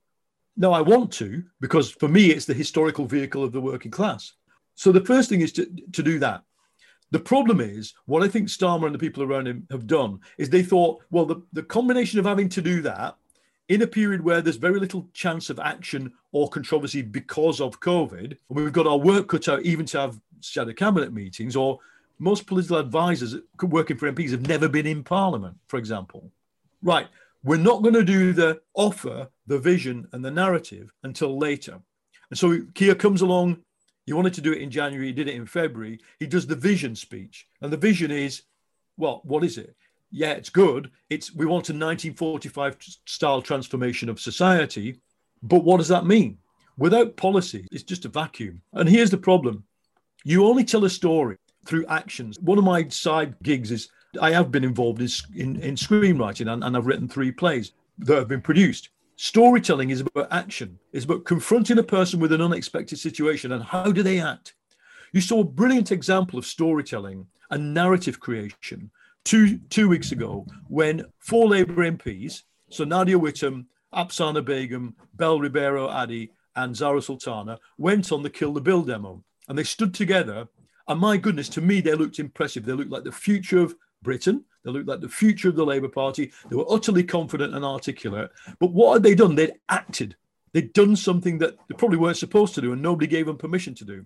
[0.56, 4.34] No, I want to, because for me, it's the historical vehicle of the working class.
[4.76, 6.43] So the first thing is to, to do that.
[7.12, 10.50] The problem is, what I think Starmer and the people around him have done is
[10.50, 13.15] they thought, well, the, the combination of having to do that
[13.69, 18.32] in a period where there's very little chance of action or controversy because of COVID,
[18.32, 21.80] and we've got our work cut out even to have shadow cabinet meetings, or
[22.19, 26.32] most political advisors working for MPs have never been in Parliament, for example.
[26.82, 27.08] Right,
[27.43, 31.80] we're not going to do the offer, the vision, and the narrative until later.
[32.30, 33.63] And so Keir comes along.
[34.06, 35.08] He wanted to do it in January.
[35.08, 35.99] He did it in February.
[36.19, 38.43] He does the vision speech, and the vision is,
[38.95, 39.75] well, what is it?
[40.12, 40.91] Yeah, it's good.
[41.10, 45.00] It's we want a 1945 style transformation of society,
[45.43, 46.38] but what does that mean?
[46.78, 48.62] Without policy, it's just a vacuum.
[48.74, 49.63] And here's the problem:
[50.24, 52.38] you only tell a story through actions.
[52.39, 53.89] One of my side gigs is
[54.22, 58.17] I have been involved in in, in screenwriting, and, and I've written three plays that
[58.17, 58.89] have been produced.
[59.17, 60.78] Storytelling is about action.
[60.93, 64.54] It's about confronting a person with an unexpected situation and how do they act.
[65.12, 68.91] You saw a brilliant example of storytelling and narrative creation
[69.28, 75.92] two two weeks ago when four Labour MPs, so Nadia Whittome, Apsana Begum, Bell Ribeiro
[75.92, 79.22] Addy, and Zarah Sultana, went on the Kill the Bill demo.
[79.50, 80.48] And they stood together.
[80.88, 82.66] And my goodness, to me, they looked impressive.
[82.66, 84.46] They looked like the future of Britain.
[84.63, 86.32] They looked like the future of the Labour Party.
[86.50, 88.32] They were utterly confident and articulate.
[88.60, 89.36] But what had they done?
[89.36, 90.16] They'd acted.
[90.54, 93.76] They'd done something that they probably weren't supposed to do, and nobody gave them permission
[93.76, 94.06] to do.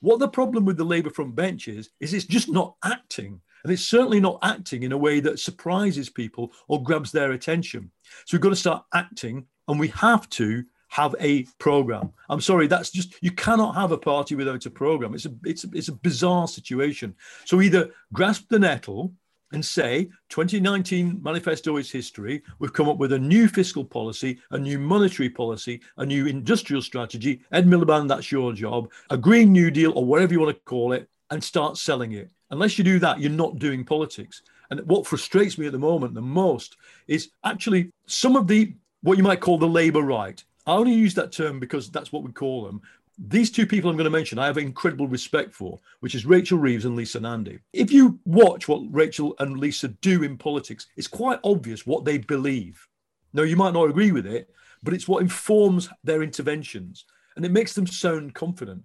[0.00, 3.40] What the problem with the Labour front bench is, is it's just not acting.
[3.64, 7.90] And it's certainly not acting in a way that surprises people or grabs their attention.
[8.24, 12.12] So we've got to start acting and we have to have a program.
[12.28, 15.14] I'm sorry, that's just you cannot have a party without a program.
[15.14, 17.14] It's a it's a, it's a bizarre situation.
[17.44, 19.12] So either grasp the nettle
[19.52, 22.42] and say 2019 manifesto is history.
[22.58, 26.82] We've come up with a new fiscal policy, a new monetary policy, a new industrial
[26.82, 27.42] strategy.
[27.52, 28.90] Ed Miliband, that's your job.
[29.10, 32.30] A Green New Deal or whatever you want to call it, and start selling it.
[32.50, 34.42] Unless you do that, you're not doing politics.
[34.70, 39.16] And what frustrates me at the moment the most is actually some of the what
[39.16, 40.42] you might call the Labour right.
[40.66, 42.82] I only use that term because that's what we call them.
[43.18, 46.58] These two people I'm going to mention, I have incredible respect for, which is Rachel
[46.58, 47.58] Reeves and Lisa Nandy.
[47.72, 52.18] If you watch what Rachel and Lisa do in politics, it's quite obvious what they
[52.18, 52.86] believe.
[53.32, 54.50] Now, you might not agree with it,
[54.82, 57.04] but it's what informs their interventions
[57.36, 58.84] and it makes them sound confident.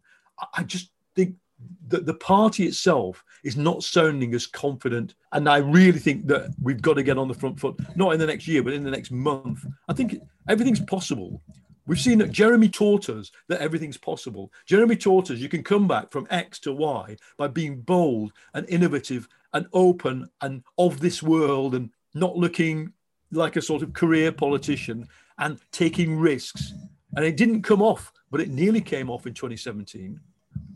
[0.53, 1.35] I just think
[1.87, 5.15] the, the party itself is not sounding as confident.
[5.31, 8.19] And I really think that we've got to get on the front foot, not in
[8.19, 9.65] the next year, but in the next month.
[9.87, 11.41] I think everything's possible.
[11.87, 14.51] We've seen that Jeremy taught us that everything's possible.
[14.65, 18.67] Jeremy taught us you can come back from X to Y by being bold and
[18.67, 22.91] innovative and open and of this world and not looking
[23.31, 26.73] like a sort of career politician and taking risks.
[27.15, 30.19] And it didn't come off, but it nearly came off in 2017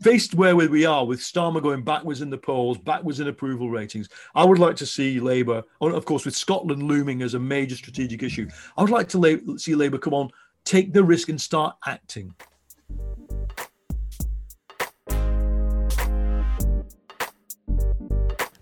[0.00, 4.08] faced where we are with Starmer going backwards in the polls, backwards in approval ratings,
[4.34, 8.22] I would like to see Labour, of course, with Scotland looming as a major strategic
[8.22, 10.30] issue, I would like to see Labour come on,
[10.64, 12.34] take the risk and start acting.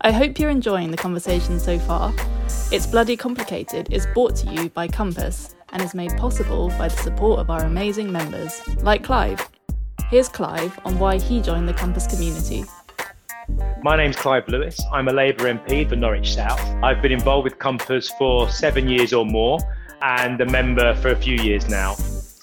[0.01, 2.13] I hope you're enjoying the conversation so far.
[2.71, 6.95] It's Bloody Complicated is brought to you by Compass and is made possible by the
[6.95, 9.49] support of our amazing members, like Clive.
[10.09, 12.65] Here's Clive on why he joined the Compass community.
[13.83, 14.81] My name's Clive Lewis.
[14.91, 16.59] I'm a Labour MP for Norwich South.
[16.83, 19.59] I've been involved with Compass for seven years or more
[20.01, 21.95] and a member for a few years now.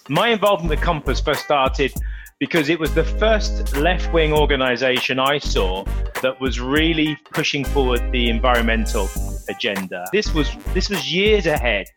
[0.08, 1.92] My involvement with Compass first started
[2.38, 5.82] because it was the first left wing organization I saw
[6.22, 9.08] that was really pushing forward the environmental
[9.48, 10.06] agenda.
[10.12, 11.88] This was this was years ahead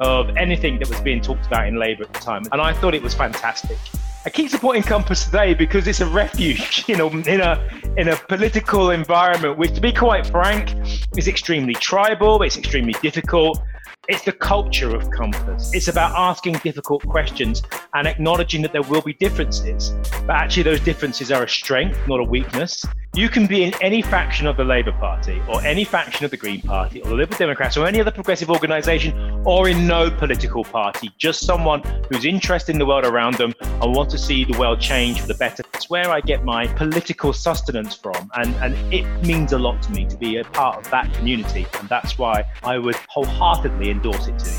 [0.00, 2.94] of anything that was being talked about in Labour at the time, and I thought
[2.94, 3.78] it was fantastic.
[4.26, 8.16] I keep supporting Compass today because it's a refuge, you know, in a in a
[8.16, 10.74] political environment which, to be quite frank,
[11.14, 12.42] is extremely tribal.
[12.42, 13.62] It's extremely difficult.
[14.08, 15.74] It's the culture of Compass.
[15.74, 17.62] It's about asking difficult questions
[17.94, 19.94] and acknowledging that there will be differences.
[20.26, 22.84] But actually, those differences are a strength, not a weakness.
[23.14, 26.36] You can be in any faction of the Labour Party, or any faction of the
[26.36, 30.64] Green Party, or the Liberal Democrats, or any other progressive organisation, or in no political
[30.64, 31.10] party.
[31.18, 34.80] Just someone who's interested in the world around them and want to see the world
[34.80, 35.62] change for the better.
[35.74, 39.92] It's where I get my political sustenance from, and, and it means a lot to
[39.92, 41.66] me to be a part of that community.
[41.78, 44.54] And that's why I would wholeheartedly endorse it to you.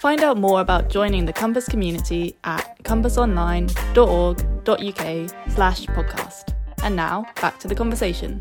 [0.00, 6.54] Find out more about joining the Compass community at compassonline.org.uk slash podcast.
[6.84, 8.40] And now, back to the conversation.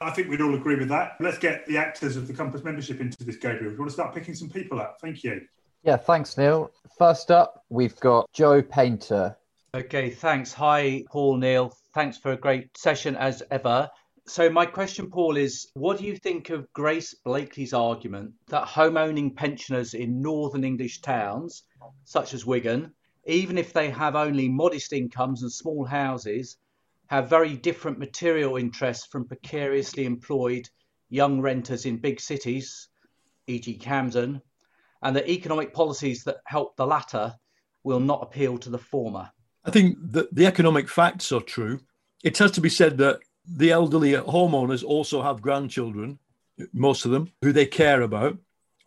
[0.00, 1.12] I think we'd all agree with that.
[1.20, 3.72] Let's get the actors of the Compass membership into this, Gabriel.
[3.72, 4.98] You want to start picking some people up.
[5.00, 5.40] Thank you.
[5.82, 6.70] Yeah, thanks, Neal.
[6.98, 9.36] First up, we've got Joe Painter.
[9.74, 10.52] Okay, thanks.
[10.52, 11.72] Hi, Paul, Neal.
[11.94, 13.88] Thanks for a great session as ever.
[14.26, 18.96] So, my question, Paul, is what do you think of Grace Blakeley's argument that home
[18.96, 21.62] owning pensioners in northern English towns,
[22.04, 22.92] such as Wigan,
[23.26, 26.56] even if they have only modest incomes and small houses,
[27.08, 30.68] have very different material interests from precariously employed
[31.08, 32.88] young renters in big cities,
[33.46, 34.42] e.g., Camden,
[35.02, 37.34] and that economic policies that help the latter
[37.84, 39.30] will not appeal to the former?
[39.64, 41.80] I think that the economic facts are true.
[42.24, 46.18] It has to be said that the elderly homeowners also have grandchildren,
[46.72, 48.36] most of them, who they care about.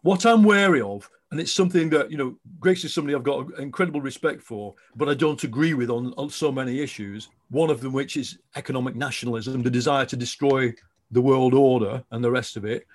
[0.02, 3.60] What I'm wary of, and it's something that, you know, Grace is somebody I've got
[3.60, 7.30] incredible respect for, but I don't agree with on, on so many issues.
[7.50, 10.74] One of them, which is economic nationalism, the desire to destroy
[11.12, 12.88] the world order and the rest of it.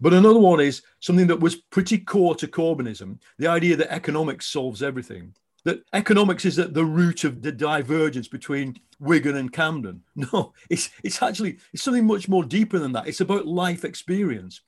[0.00, 4.46] But another one is something that was pretty core to Corbynism the idea that economics
[4.46, 10.02] solves everything that economics is at the root of the divergence between Wigan and Camden.
[10.32, 13.06] No, it's it's actually it's something much more deeper than that.
[13.06, 14.60] It's about life experience.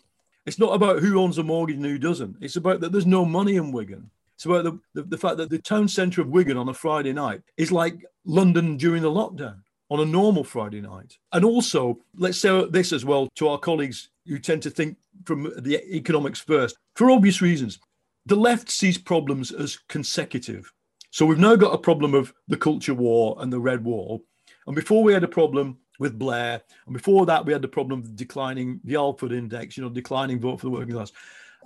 [0.46, 2.36] It's not about who owns a mortgage and who doesn't.
[2.40, 4.10] It's about that there's no money in Wigan.
[4.34, 7.12] It's about the, the, the fact that the town centre of Wigan on a Friday
[7.12, 11.16] night is like London during the lockdown on a normal Friday night.
[11.32, 15.52] And also, let's say this as well to our colleagues who tend to think from
[15.58, 17.78] the economics first, for obvious reasons.
[18.26, 20.72] The left sees problems as consecutive.
[21.10, 24.24] So we've now got a problem of the culture war and the red wall.
[24.66, 28.00] And before we had a problem with Blair, and before that we had the problem
[28.00, 31.12] of declining the Alford index, you know, declining vote for the working class.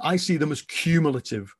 [0.00, 1.54] I see them as cumulative.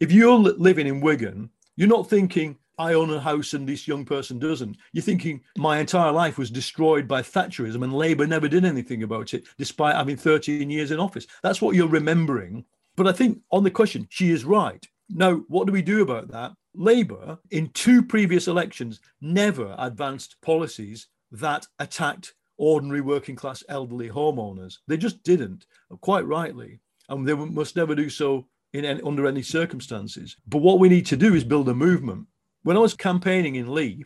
[0.00, 4.04] If you're living in Wigan, you're not thinking, I own a house and this young
[4.04, 4.76] person doesn't.
[4.92, 9.34] You're thinking my entire life was destroyed by Thatcherism and Labour never did anything about
[9.34, 11.26] it, despite having 13 years in office.
[11.42, 12.64] That's what you're remembering.
[12.96, 14.84] But I think on the question, she is right.
[15.08, 16.52] Now, what do we do about that?
[16.74, 24.78] Labour, in two previous elections, never advanced policies that attacked ordinary working class elderly homeowners.
[24.86, 25.66] They just didn't,
[26.00, 26.80] quite rightly.
[27.08, 30.36] And they must never do so in any, under any circumstances.
[30.46, 32.26] But what we need to do is build a movement.
[32.62, 34.04] When I was campaigning in Leigh,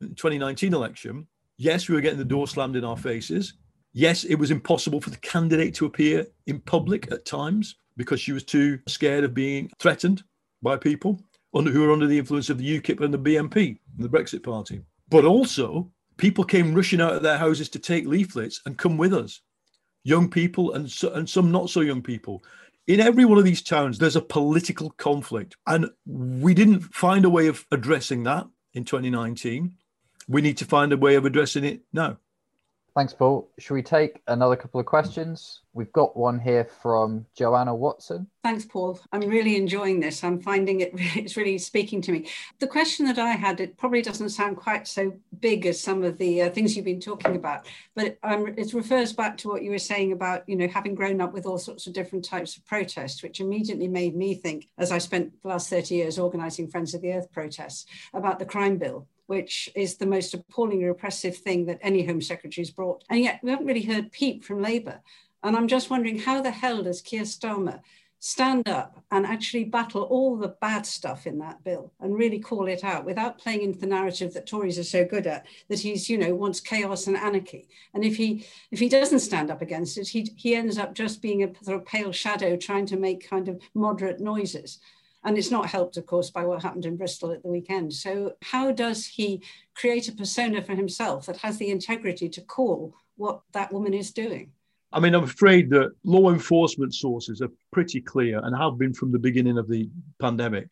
[0.00, 1.26] 2019 election,
[1.58, 3.54] yes, we were getting the door slammed in our faces.
[3.92, 8.32] Yes, it was impossible for the candidate to appear in public at times because she
[8.32, 10.24] was too scared of being threatened
[10.62, 11.20] by people
[11.54, 14.80] under, who were under the influence of the UKIP and the BNP, the Brexit Party.
[15.10, 19.14] But also, people came rushing out of their houses to take leaflets and come with
[19.14, 19.40] us.
[20.04, 22.42] Young people and, so, and some not so young people.
[22.86, 25.56] In every one of these towns, there's a political conflict.
[25.66, 29.72] And we didn't find a way of addressing that in 2019.
[30.28, 32.18] We need to find a way of addressing it now.
[32.94, 33.48] Thanks, Paul.
[33.58, 35.60] Should we take another couple of questions?
[35.72, 38.26] We've got one here from Joanna Watson.
[38.44, 39.00] Thanks, Paul.
[39.12, 40.22] I'm really enjoying this.
[40.22, 42.28] I'm finding it, it's really speaking to me.
[42.58, 46.18] The question that I had, it probably doesn't sound quite so big as some of
[46.18, 49.70] the uh, things you've been talking about, but um, it refers back to what you
[49.70, 52.66] were saying about, you know, having grown up with all sorts of different types of
[52.66, 56.92] protests, which immediately made me think, as I spent the last 30 years organizing Friends
[56.92, 61.66] of the Earth protests, about the crime bill which is the most appallingly repressive thing
[61.66, 63.04] that any Home Secretary's brought.
[63.08, 65.00] And yet we haven't really heard peep from Labour.
[65.42, 67.80] And I'm just wondering how the hell does Keir Starmer
[68.24, 72.68] stand up and actually battle all the bad stuff in that bill and really call
[72.68, 76.08] it out without playing into the narrative that Tories are so good at that he's
[76.08, 79.98] you know wants chaos and anarchy and if he if he doesn't stand up against
[79.98, 83.28] it he he ends up just being a sort of pale shadow trying to make
[83.28, 84.78] kind of moderate noises
[85.24, 87.92] And it's not helped, of course, by what happened in Bristol at the weekend.
[87.92, 89.42] So, how does he
[89.74, 94.12] create a persona for himself that has the integrity to call what that woman is
[94.12, 94.52] doing?
[94.92, 99.10] I mean, I'm afraid that law enforcement sources are pretty clear and have been from
[99.10, 99.88] the beginning of the
[100.20, 100.68] pandemic.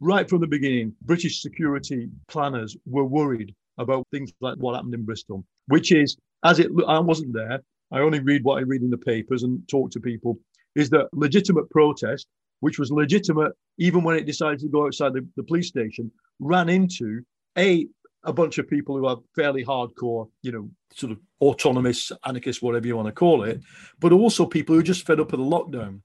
[0.00, 5.04] Right from the beginning, British security planners were worried about things like what happened in
[5.04, 8.90] Bristol, which is, as it, I wasn't there, I only read what I read in
[8.90, 10.38] the papers and talk to people,
[10.76, 12.26] is that legitimate protest,
[12.64, 16.70] which was legitimate even when it decided to go outside the, the police station, ran
[16.70, 17.22] into
[17.58, 17.86] a
[18.26, 22.86] a bunch of people who are fairly hardcore, you know, sort of autonomous anarchists, whatever
[22.86, 23.60] you want to call it,
[24.00, 26.00] but also people who are just fed up with the lockdown.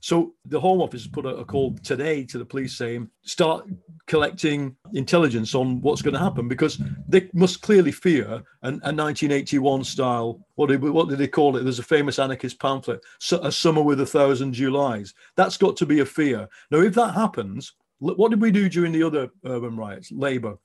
[0.00, 3.66] So the Home Office put a, a, call today to the police saying start
[4.06, 9.84] collecting intelligence on what's going to happen because they must clearly fear an, a 1981
[9.84, 10.40] style.
[10.54, 11.62] What did, what did they call it?
[11.62, 13.00] There's a famous anarchist pamphlet,
[13.32, 15.14] A Summer with a Thousand Julys.
[15.36, 16.48] That's got to be a fear.
[16.70, 20.12] Now, if that happens, what did we do during the other urban riots?
[20.12, 20.56] Labour.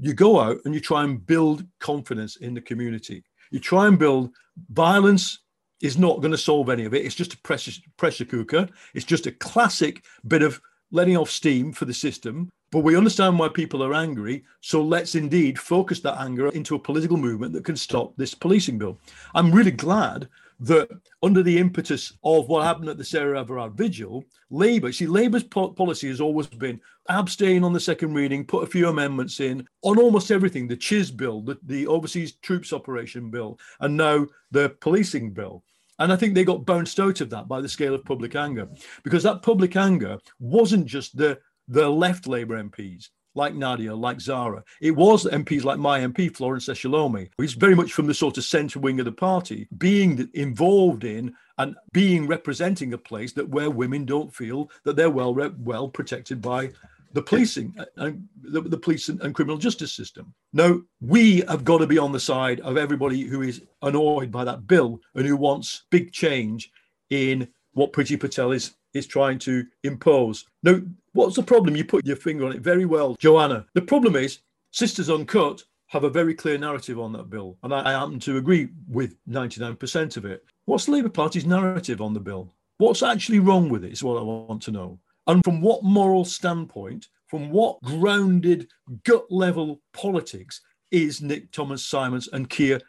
[0.00, 3.22] You go out and you try and build confidence in the community.
[3.50, 4.30] You try and build
[4.70, 5.40] violence
[5.82, 7.04] is not going to solve any of it.
[7.04, 8.68] It's just a pressure pressure cooker.
[8.94, 10.60] It's just a classic bit of
[10.90, 12.50] letting off steam for the system.
[12.72, 14.44] But we understand why people are angry.
[14.60, 18.78] So let's indeed focus that anger into a political movement that can stop this policing
[18.78, 18.96] bill.
[19.34, 20.28] I'm really glad
[20.60, 20.90] that
[21.22, 25.70] under the impetus of what happened at the Sarah Everard vigil, Labour, see, Labour's po-
[25.70, 29.98] policy has always been abstain on the second reading, put a few amendments in on
[29.98, 35.30] almost everything the CHIS bill, the, the overseas troops operation bill, and now the policing
[35.32, 35.64] bill.
[36.00, 38.68] And I think they got bounced out of that by the scale of public anger,
[39.04, 41.38] because that public anger wasn't just the,
[41.68, 44.64] the left Labour MPs like Nadia, like Zarah.
[44.80, 48.44] It was MPs like my MP, Florence Eshalomi, who's very much from the sort of
[48.44, 53.70] centre wing of the party, being involved in and being representing a place that where
[53.70, 56.70] women don't feel that they're well well protected by
[57.12, 60.32] the policing and the, the police and, and, criminal justice system.
[60.52, 64.44] No, we have got to be on the side of everybody who is annoyed by
[64.44, 66.70] that bill and who wants big change
[67.10, 70.46] in what Priti Patel is is trying to impose.
[70.62, 70.82] No,
[71.12, 71.76] what's the problem?
[71.76, 73.66] You put your finger on it very well, Joanna.
[73.74, 74.40] The problem is
[74.72, 78.36] Sisters Uncut have a very clear narrative on that bill, and I, I happen to
[78.36, 80.44] agree with 99% of it.
[80.64, 82.52] What's the Labour Party's narrative on the bill?
[82.78, 84.98] What's actually wrong with it is what I want to know.
[85.30, 88.66] And from what moral standpoint, from what grounded
[89.04, 90.60] gut level politics
[90.90, 92.80] is Nick Thomas Symonds and Keir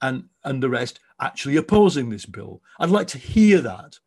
[0.00, 2.62] and, and the rest actually opposing this bill?
[2.78, 3.98] I'd like to hear that.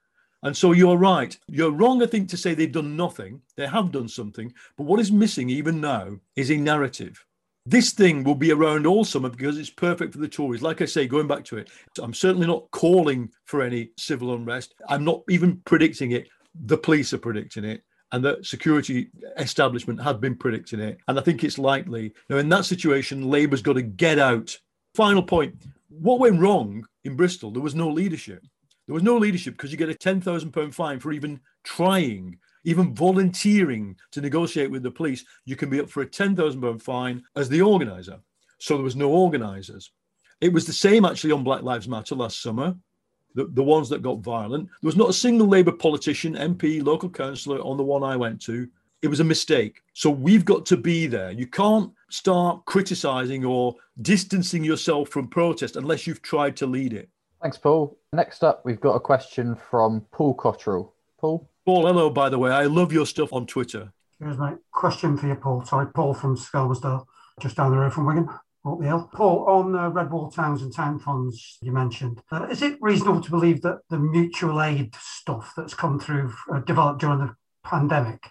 [0.41, 1.37] And so you're right.
[1.47, 3.39] You're wrong, I think, to say they've done nothing.
[3.57, 4.51] They have done something.
[4.75, 7.23] But what is missing even now is a narrative.
[7.67, 10.63] This thing will be around all summer because it's perfect for the Tories.
[10.63, 11.69] Like I say, going back to it,
[12.01, 14.73] I'm certainly not calling for any civil unrest.
[14.89, 20.21] I'm not even predicting it the police are predicting it and the security establishment have
[20.21, 20.99] been predicting it.
[21.07, 22.13] And I think it's likely.
[22.29, 24.55] Now, in that situation, Labour's got to get out.
[24.93, 25.55] Final point
[25.89, 27.51] what went wrong in Bristol?
[27.51, 28.43] There was no leadership.
[28.87, 33.95] There was no leadership because you get a £10,000 fine for even trying, even volunteering
[34.11, 35.23] to negotiate with the police.
[35.45, 38.19] You can be up for a £10,000 fine as the organiser.
[38.59, 39.91] So there was no organisers.
[40.41, 42.75] It was the same actually on Black Lives Matter last summer
[43.35, 44.67] the, the ones that got violent.
[44.67, 48.41] There was not a single Labour politician, MP, local councillor on the one I went
[48.43, 48.67] to.
[49.01, 49.81] It was a mistake.
[49.93, 51.31] So we've got to be there.
[51.31, 57.09] You can't start criticising or distancing yourself from protest unless you've tried to lead it.
[57.41, 57.97] Thanks, Paul.
[58.13, 60.93] Next up, we've got a question from Paul Cottrell.
[61.19, 61.49] Paul?
[61.65, 62.51] Paul, hello, by the way.
[62.51, 63.91] I love your stuff on Twitter.
[64.19, 65.65] Here's my question for you, Paul.
[65.65, 67.05] Sorry, Paul from Skelmersdale,
[67.41, 68.29] just down the road from Wigan.
[68.63, 69.09] Hill.
[69.13, 73.21] Paul, on uh, Red Wall Towns and Town Funds you mentioned, uh, is it reasonable
[73.21, 77.35] to believe that the mutual aid stuff that's come through, uh, developed during the
[77.65, 78.23] pandemic,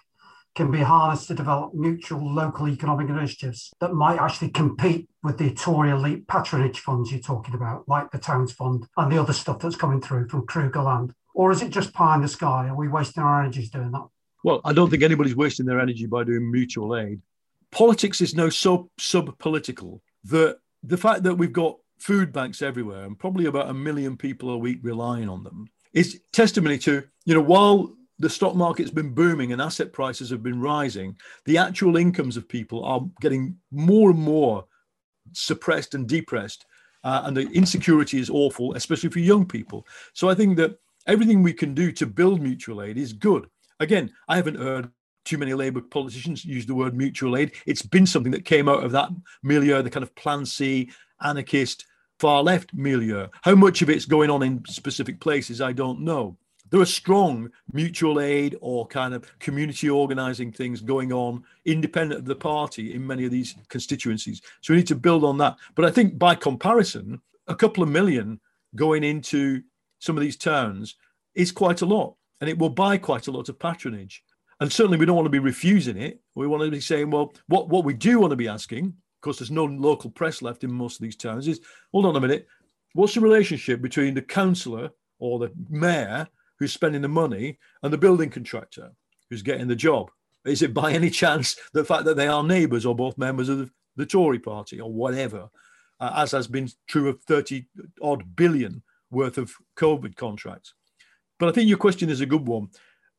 [0.55, 5.53] can be harnessed to develop mutual local economic initiatives that might actually compete with the
[5.53, 9.59] Tory elite patronage funds you're talking about, like the Towns Fund and the other stuff
[9.59, 11.11] that's coming through from Krugerland?
[11.35, 12.67] Or is it just pie in the sky?
[12.67, 14.07] Are we wasting our energies doing that?
[14.43, 17.21] Well, I don't think anybody's wasting their energy by doing mutual aid.
[17.71, 23.05] Politics is now so sub political that the fact that we've got food banks everywhere
[23.05, 27.33] and probably about a million people a week relying on them is testimony to, you
[27.33, 31.15] know, while the stock market's been booming and asset prices have been rising,
[31.45, 34.65] the actual incomes of people are getting more and more
[35.31, 36.65] suppressed and depressed.
[37.03, 39.85] Uh, and the insecurity is awful, especially for young people.
[40.13, 43.47] So I think that everything we can do to build mutual aid is good.
[43.79, 44.89] Again, I haven't heard
[45.25, 47.53] too many Labour politicians use the word mutual aid.
[47.65, 49.09] It's been something that came out of that
[49.41, 51.85] milieu, the kind of Plan C, anarchist,
[52.19, 53.27] far left milieu.
[53.41, 56.37] How much of it's going on in specific places, I don't know.
[56.73, 62.25] there are strong mutual aid or kind of community organizing things going on independent of
[62.25, 64.41] the party in many of these constituencies.
[64.61, 65.57] So we need to build on that.
[65.75, 68.39] But I think by comparison, a couple of million
[68.75, 69.61] going into
[69.99, 70.95] some of these towns
[71.35, 74.23] is quite a lot and it will buy quite a lot of patronage.
[74.59, 76.19] And certainly we don't want to be refusing it.
[76.35, 79.21] We want to be saying, well, what, what we do want to be asking, of
[79.21, 82.21] course, there's no local press left in most of these towns, is hold on a
[82.21, 82.47] minute,
[82.93, 84.89] what's the relationship between the councillor
[85.19, 86.27] or the mayor
[86.59, 88.91] who's spending the money and the building contractor
[89.29, 90.11] who's getting the job?
[90.45, 93.59] Is it by any chance the fact that they are neighbours or both members of
[93.59, 95.49] the, the Tory party or whatever,
[95.99, 97.65] uh, as has been true of 30
[98.01, 100.73] odd billion worth of COVID contracts?
[101.39, 102.69] But I think your question is a good one.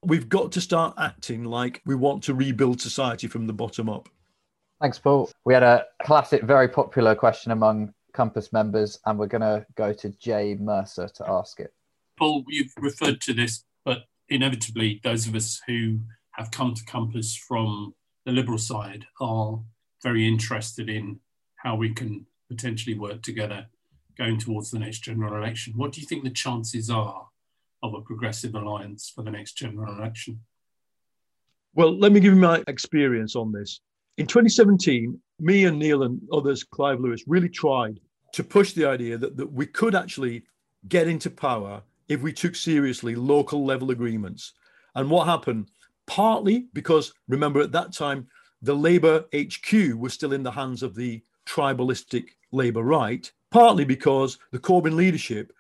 [0.07, 4.09] We've got to start acting like we want to rebuild society from the bottom up.
[4.81, 5.31] Thanks, Paul.
[5.47, 9.93] We had a classic, very popular question among Compass members, and we're going to go
[9.95, 11.73] to Jay Mercer to ask it.
[12.19, 16.01] Paul, you've referred to this, but inevitably, those of us who
[16.33, 17.95] have come to Compass from
[18.27, 19.61] the Liberal side are
[20.03, 21.21] very interested in
[21.57, 23.67] how we can potentially work together
[24.19, 25.73] going towards the next general election.
[25.77, 27.29] What do you think the chances are
[27.85, 30.01] of a progressive alliance for the next general hmm.
[30.01, 30.41] election?
[31.75, 33.81] Well, let me give you my experience on this.
[34.17, 38.01] In 2017, me and Neal and others, Clive Lewis, really tried
[38.33, 40.45] to push the idea that, that we could actually
[40.89, 44.53] get into power if we took seriously local level agreements.
[44.95, 45.69] And what happened?
[46.07, 48.29] Partly because, remember, at that time,
[48.63, 54.39] the Labour HQ was still in the hands of the tribalistic Labour right, partly because
[54.53, 55.53] the Corbyn leadership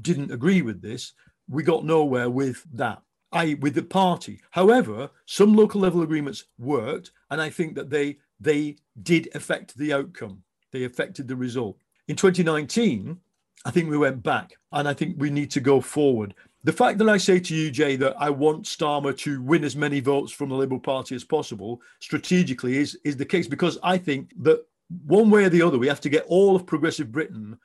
[0.00, 1.12] didn't agree with this.
[1.50, 4.40] We got nowhere with that, i.e., with the party.
[4.50, 9.92] However, some local level agreements worked, and I think that they they did affect the
[9.92, 10.42] outcome.
[10.72, 11.76] They affected the result.
[12.08, 13.18] In 2019,
[13.64, 16.34] I think we went back, and I think we need to go forward.
[16.62, 19.76] The fact that I say to you, Jay, that I want Starmer to win as
[19.76, 23.96] many votes from the Liberal Party as possible strategically is, is the case because I
[23.96, 24.66] think that
[25.06, 27.58] one way or the other, we have to get all of progressive Britain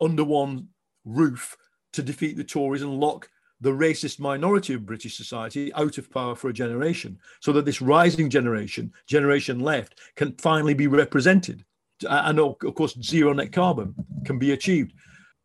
[0.00, 0.68] under one
[1.04, 1.56] roof
[1.92, 3.28] to defeat the Tories and lock
[3.62, 7.80] the racist minority of British society out of power for a generation so that this
[7.80, 11.64] rising generation, generation left, can finally be represented.
[12.04, 14.92] Uh, and of course, zero net carbon can be achieved.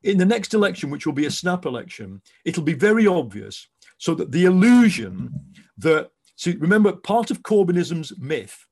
[0.01, 3.67] In the next election, which will be a snap election, it'll be very obvious
[3.99, 5.31] so that the illusion
[5.77, 8.65] that, see, remember, part of Corbynism's myth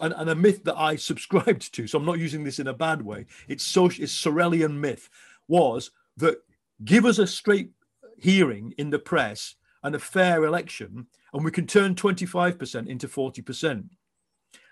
[0.00, 2.74] and, and, a myth that I subscribed to, so I'm not using this in a
[2.74, 3.26] bad way.
[3.46, 5.08] It's social, it's Sorelian myth
[5.46, 6.42] was that
[6.84, 7.70] give us a straight
[8.18, 13.88] hearing in the press and a fair election, and we can turn 25% into 40%.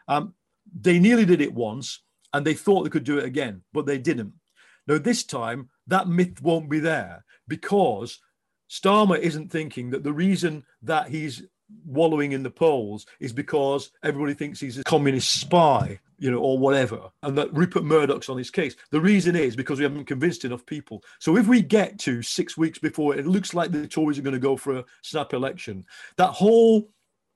[0.08, 0.34] Um,
[0.78, 2.02] they nearly did it once,
[2.32, 4.32] and they thought they could do it again, but they didn't.
[4.86, 8.20] Now, this time, that myth won't be there because
[8.70, 11.42] Starmer isn't thinking that the reason that he's
[11.84, 16.58] wallowing in the polls is because everybody thinks he's a communist spy, you know, or
[16.58, 18.76] whatever, and that Rupert Murdoch's on his case.
[18.90, 21.02] The reason is because we haven't convinced enough people.
[21.18, 24.34] So if we get to six weeks before it looks like the Tories are going
[24.34, 25.84] to go for a snap election,
[26.16, 26.88] that whole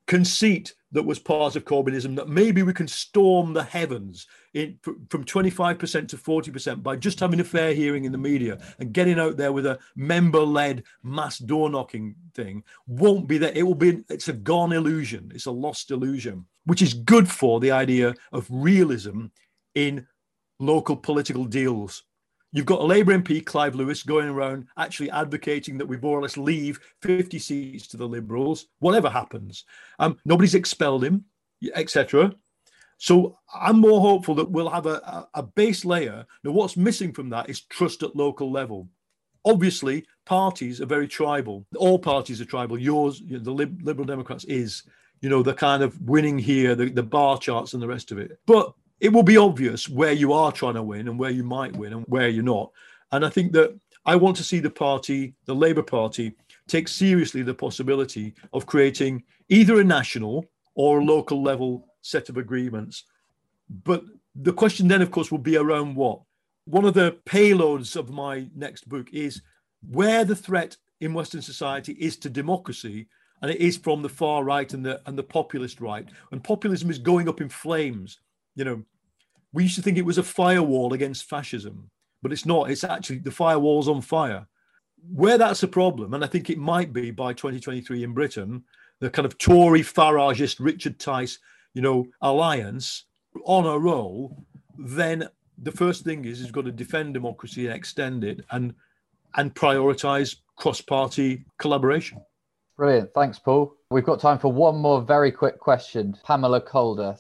[0.07, 5.25] conceit that was part of Corbynism that maybe we can storm the heavens in, from
[5.25, 9.37] 25% to 40% by just having a fair hearing in the media and getting out
[9.37, 13.53] there with a member-led mass door knocking thing won't be there.
[13.55, 15.31] It will be it's a gone illusion.
[15.35, 19.27] It's a lost illusion, which is good for the idea of realism
[19.75, 20.07] in
[20.59, 22.03] local political deals.
[22.53, 26.23] You've got a Labour MP, Clive Lewis, going around actually advocating that we more or
[26.23, 29.65] less leave 50 seats to the Liberals, whatever happens.
[30.01, 31.25] Um, nobody's expelled him,
[31.75, 32.35] etc.
[33.01, 36.27] So I'm more hopeful that we'll have a, a, base layer.
[36.45, 38.89] Now, what's missing from that is trust at local level.
[39.47, 41.65] Obviously, parties are very tribal.
[41.77, 42.79] All parties are tribal.
[42.79, 44.83] Yours, you know, the Liberal Democrats, is,
[45.23, 48.19] you know, the kind of winning here, the, the bar charts and the rest of
[48.19, 48.39] it.
[48.45, 51.75] But it will be obvious where you are trying to win and where you might
[51.75, 52.71] win and where you're not.
[53.13, 53.75] And I think that
[54.05, 56.35] I want to see the party, the Labour Party,
[56.69, 60.45] take seriously the possibility of creating either a national
[60.75, 63.05] or a local level set of agreements.
[63.85, 66.21] But the question then, of course, will be around what?
[66.65, 69.43] One of the payloads of my next book is
[69.89, 73.09] where the threat in Western society is to democracy,
[73.43, 76.07] and it is from the far right and the and the populist right.
[76.31, 78.19] And populism is going up in flames.
[78.55, 78.85] You know,
[79.53, 81.91] we used to think it was a firewall against fascism,
[82.23, 82.71] but it's not.
[82.71, 84.47] It's actually the firewall's on fire.
[85.13, 88.63] Where that's a problem, and I think it might be by 2023 in Britain,
[88.99, 91.39] the kind of Tory Farageist Richard Tice
[91.75, 93.05] you know, alliance
[93.45, 94.45] on a roll,
[94.79, 95.29] then
[95.63, 98.45] the first thing is you've got to defend democracy and extend it.
[98.51, 98.75] And
[99.37, 102.21] and prioritize cross party collaboration.
[102.77, 103.11] Brilliant.
[103.15, 103.75] Thanks, Paul.
[103.91, 106.17] We've got time for one more very quick question.
[106.25, 107.17] Pamela Calder.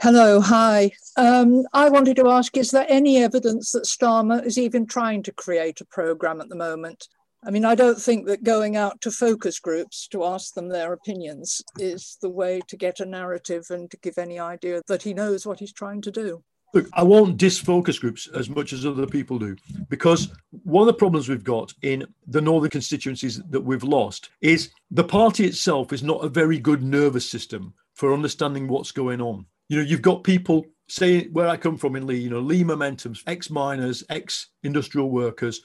[0.00, 0.90] Hello, hi.
[1.16, 5.32] Um, I wanted to ask Is there any evidence that Starmer is even trying to
[5.32, 7.08] create a programme at the moment?
[7.44, 10.92] I mean, I don't think that going out to focus groups to ask them their
[10.92, 15.12] opinions is the way to get a narrative and to give any idea that he
[15.12, 16.44] knows what he's trying to do.
[16.72, 19.56] Look, I won't diss focus groups as much as other people do
[19.90, 20.32] because
[20.62, 25.04] one of the problems we've got in the northern constituencies that we've lost is the
[25.04, 29.44] party itself is not a very good nervous system for understanding what's going on.
[29.68, 32.64] You know, you've got people say where I come from in Leigh, you know, Leigh
[32.64, 35.60] Momentum's ex miners, ex industrial workers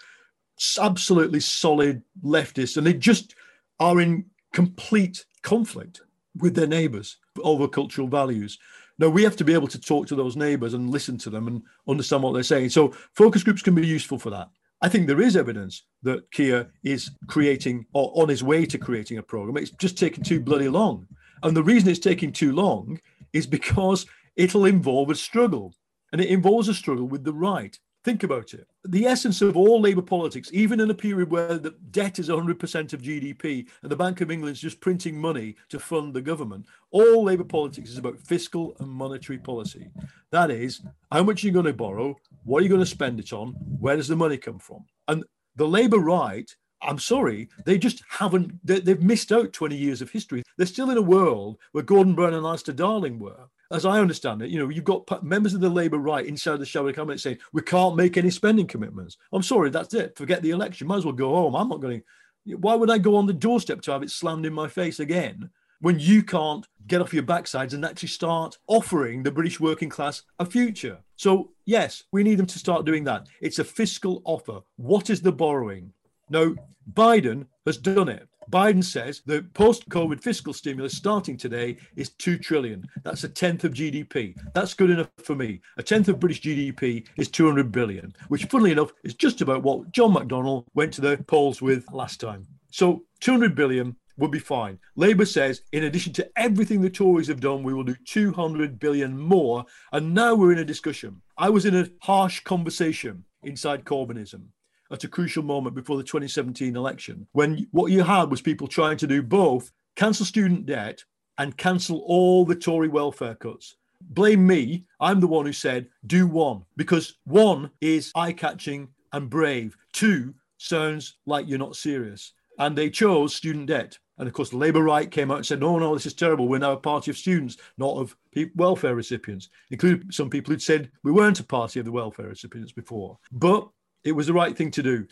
[0.80, 3.36] absolutely solid leftists, and they just
[3.80, 6.01] are in complete conflict
[6.36, 8.58] with their neighbours over cultural values.
[8.99, 11.47] Now we have to be able to talk to those neighbours and listen to them
[11.47, 12.70] and understand what they're saying.
[12.70, 14.49] So focus groups can be useful for that.
[14.82, 19.18] I think there is evidence that Keir is creating or on his way to creating
[19.18, 19.58] a program.
[19.58, 21.08] It's just taking too bloody long.
[21.43, 22.99] And the reason it's taking too long
[23.34, 24.05] is because
[24.36, 25.74] it'll involve a struggle.
[26.12, 27.78] And it involves a struggle with the right.
[28.08, 28.66] Think about it.
[28.86, 32.93] The essence of all Labour politics, even in a period where the debt is 100%
[32.93, 36.68] of GDP and the Bank of England is just printing money to fund the government,
[36.91, 39.89] all Labour politics is about fiscal and monetary policy.
[40.32, 40.80] That is,
[41.12, 42.16] how much are you going to borrow?
[42.45, 43.49] What are you going to spend it on?
[43.78, 44.86] Where does the money come from?
[45.10, 45.26] And
[45.58, 46.49] the Labour right
[46.82, 50.43] I'm sorry, they just haven't, they, have missed out 20 years of history.
[50.58, 54.41] They're still in a world where Gordon Brown and Alistair Darling were, as I understand
[54.41, 57.38] it, you know, you've got members of the Labour right inside the Shadow Cabinet saying
[57.53, 59.18] we can't make any spending commitments.
[59.34, 60.18] I'm sorry, that's it.
[60.18, 60.88] Forget the election.
[60.88, 61.55] Might as well go home.
[61.55, 62.57] I'm not going to.
[62.57, 65.49] Why would I go on the doorstep to have it slammed in my face again
[65.82, 70.24] when you can't get off your backsides and actually start offering the British working class
[70.39, 70.99] a future?
[71.18, 73.28] So, yes, we need them to start doing that.
[73.41, 74.61] It's a fiscal offer.
[74.78, 75.91] What is the borrowing?
[76.30, 76.55] No,
[76.93, 78.30] Biden has done it.
[78.50, 82.88] Biden says the post-COVID fiscal stimulus starting today is two trillion.
[83.04, 84.36] That's a tenth of GDP.
[84.54, 85.60] That's good enough for me.
[85.78, 89.91] A tenth of British GDP is 200 billion, which, funnily enough, is just about what
[89.91, 92.48] John McDonnell went to the polls with last time.
[92.72, 94.80] So 200 billion would be fine.
[94.95, 99.18] Labour says, in addition to everything the Tories have done, we will do 200 billion
[99.18, 99.66] more.
[99.91, 101.22] And now we're in a discussion.
[101.38, 104.48] I was in a harsh conversation inside Corbynism
[104.91, 108.97] at a crucial moment before the 2017 election, when what you had was people trying
[108.97, 111.03] to do both cancel student debt
[111.38, 113.75] and cancel all the Tory welfare cuts.
[114.01, 114.85] Blame me.
[114.99, 119.75] I'm the one who said do one because one is eye catching and brave.
[119.93, 122.33] Two sounds like you're not serious.
[122.59, 123.97] And they chose student debt.
[124.17, 126.47] And of course, the Labour right came out and said, no, no, this is terrible.
[126.47, 128.15] We're now a party of students, not of
[128.55, 132.71] welfare recipients, including some people who'd said we weren't a party of the welfare recipients
[132.71, 133.19] before.
[133.31, 133.67] But
[134.08, 135.05] it was the right thing to do.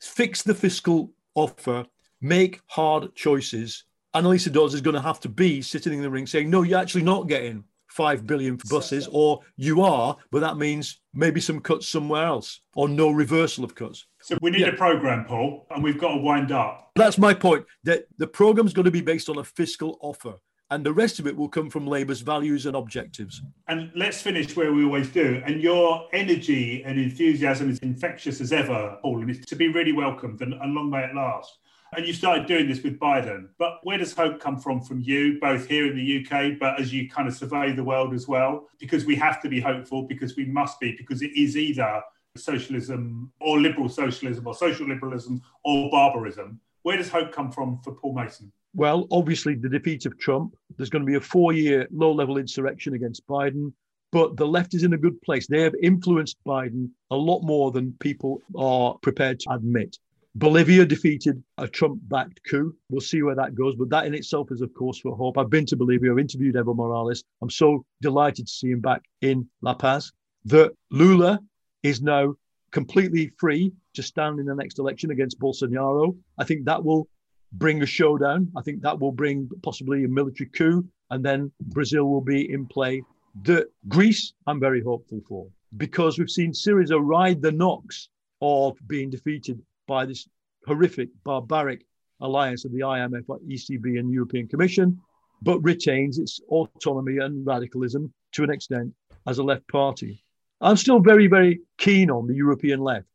[0.00, 1.86] Fix the fiscal offer,
[2.20, 3.84] make hard choices.
[4.14, 6.78] Anneliese Dodds is going to have to be sitting in the ring saying, no, you're
[6.78, 11.60] actually not getting five billion for buses, or you are, but that means maybe some
[11.60, 14.06] cuts somewhere else, or no reversal of cuts.
[14.22, 14.68] So we need yeah.
[14.68, 16.90] a program, Paul, and we've got to wind up.
[16.96, 17.66] That's my point.
[17.84, 20.34] That the program's got to be based on a fiscal offer
[20.72, 23.42] and the rest of it will come from Labour's values and objectives.
[23.68, 25.42] And let's finish where we always do.
[25.44, 29.92] And your energy and enthusiasm is infectious as ever, Paul, and it's to be really
[29.92, 31.58] welcomed and, and long may it last.
[31.94, 33.48] And you started doing this with Biden.
[33.58, 36.90] But where does hope come from from you, both here in the UK, but as
[36.90, 38.66] you kind of survey the world as well?
[38.80, 42.00] Because we have to be hopeful, because we must be, because it is either
[42.34, 46.58] socialism or liberal socialism or social liberalism or barbarism.
[46.80, 48.50] Where does hope come from for Paul Mason?
[48.74, 50.54] Well, obviously, the defeat of Trump.
[50.76, 53.72] There's going to be a four year low level insurrection against Biden.
[54.12, 55.46] But the left is in a good place.
[55.46, 59.96] They have influenced Biden a lot more than people are prepared to admit.
[60.34, 62.74] Bolivia defeated a Trump backed coup.
[62.90, 63.74] We'll see where that goes.
[63.74, 65.38] But that in itself is, of course, for hope.
[65.38, 66.12] I've been to Bolivia.
[66.12, 67.24] I've interviewed Evo Morales.
[67.42, 70.12] I'm so delighted to see him back in La Paz.
[70.46, 71.40] That Lula
[71.82, 72.34] is now
[72.70, 76.16] completely free to stand in the next election against Bolsonaro.
[76.38, 77.08] I think that will
[77.52, 78.50] bring a showdown.
[78.56, 82.66] I think that will bring possibly a military coup, and then Brazil will be in
[82.66, 83.02] play.
[83.44, 85.46] The Greece, I'm very hopeful for
[85.76, 88.08] because we've seen Syriza ride the knocks
[88.40, 90.28] of being defeated by this
[90.66, 91.86] horrific, barbaric
[92.20, 95.00] alliance of the IMF, ECB, and European Commission,
[95.42, 98.92] but retains its autonomy and radicalism to an extent
[99.26, 100.22] as a left party.
[100.60, 103.06] I'm still very, very keen on the European left.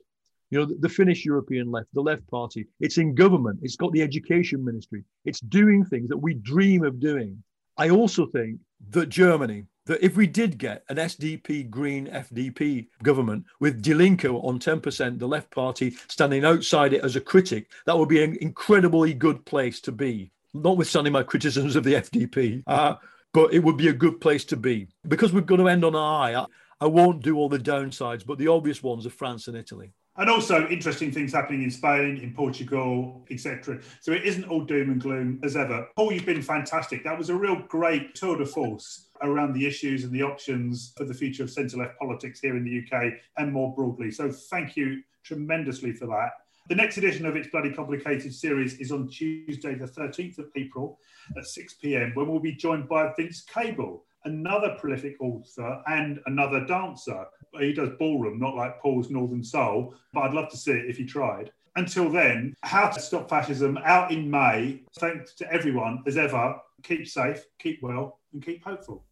[0.49, 4.01] You know, the, Finnish European left, the left party, it's in government, it's got the
[4.01, 7.43] education ministry, it's doing things that we dream of doing.
[7.77, 8.59] I also think
[8.91, 14.25] that Germany, that if we did get an SDP Green FDP government with Die Linke
[14.25, 18.37] on 10%, the left party standing outside it as a critic, that would be an
[18.39, 20.31] incredibly good place to be.
[20.53, 22.95] Notwithstanding my criticisms of the FDP, uh,
[23.33, 25.93] but it would be a good place to be because we're going to end on
[25.93, 26.35] a high.
[26.35, 26.45] I,
[26.79, 30.29] I won't do all the downsides, but the obvious ones are France and Italy and
[30.29, 33.79] also interesting things happening in Spain, in Portugal, etc.
[34.01, 35.87] So it isn't all doom and gloom as ever.
[35.95, 37.03] Paul, you've been fantastic.
[37.03, 41.05] That was a real great tour de force around the issues and the options for
[41.05, 44.11] the future of centre left politics here in the UK and more broadly.
[44.11, 46.31] So thank you tremendously for that.
[46.69, 50.99] The next edition of It's Bloody Complicated series is on Tuesday, the 13th of April
[51.37, 56.65] at 6 pm, when we'll be joined by Vince Cable, another prolific author and another
[56.65, 57.25] dancer.
[57.59, 60.97] He does ballroom, not like Paul's Northern Soul, but I'd love to see it if
[60.97, 61.51] he tried.
[61.77, 64.81] Until then, How to Stop Fascism out in May.
[64.99, 66.55] Thanks to everyone as ever.
[66.83, 69.05] Keep safe, keep well, and keep hopeful.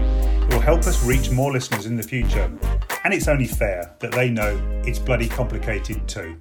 [0.49, 2.51] Will help us reach more listeners in the future.
[3.05, 6.38] And it's only fair that they know it's bloody complicated too.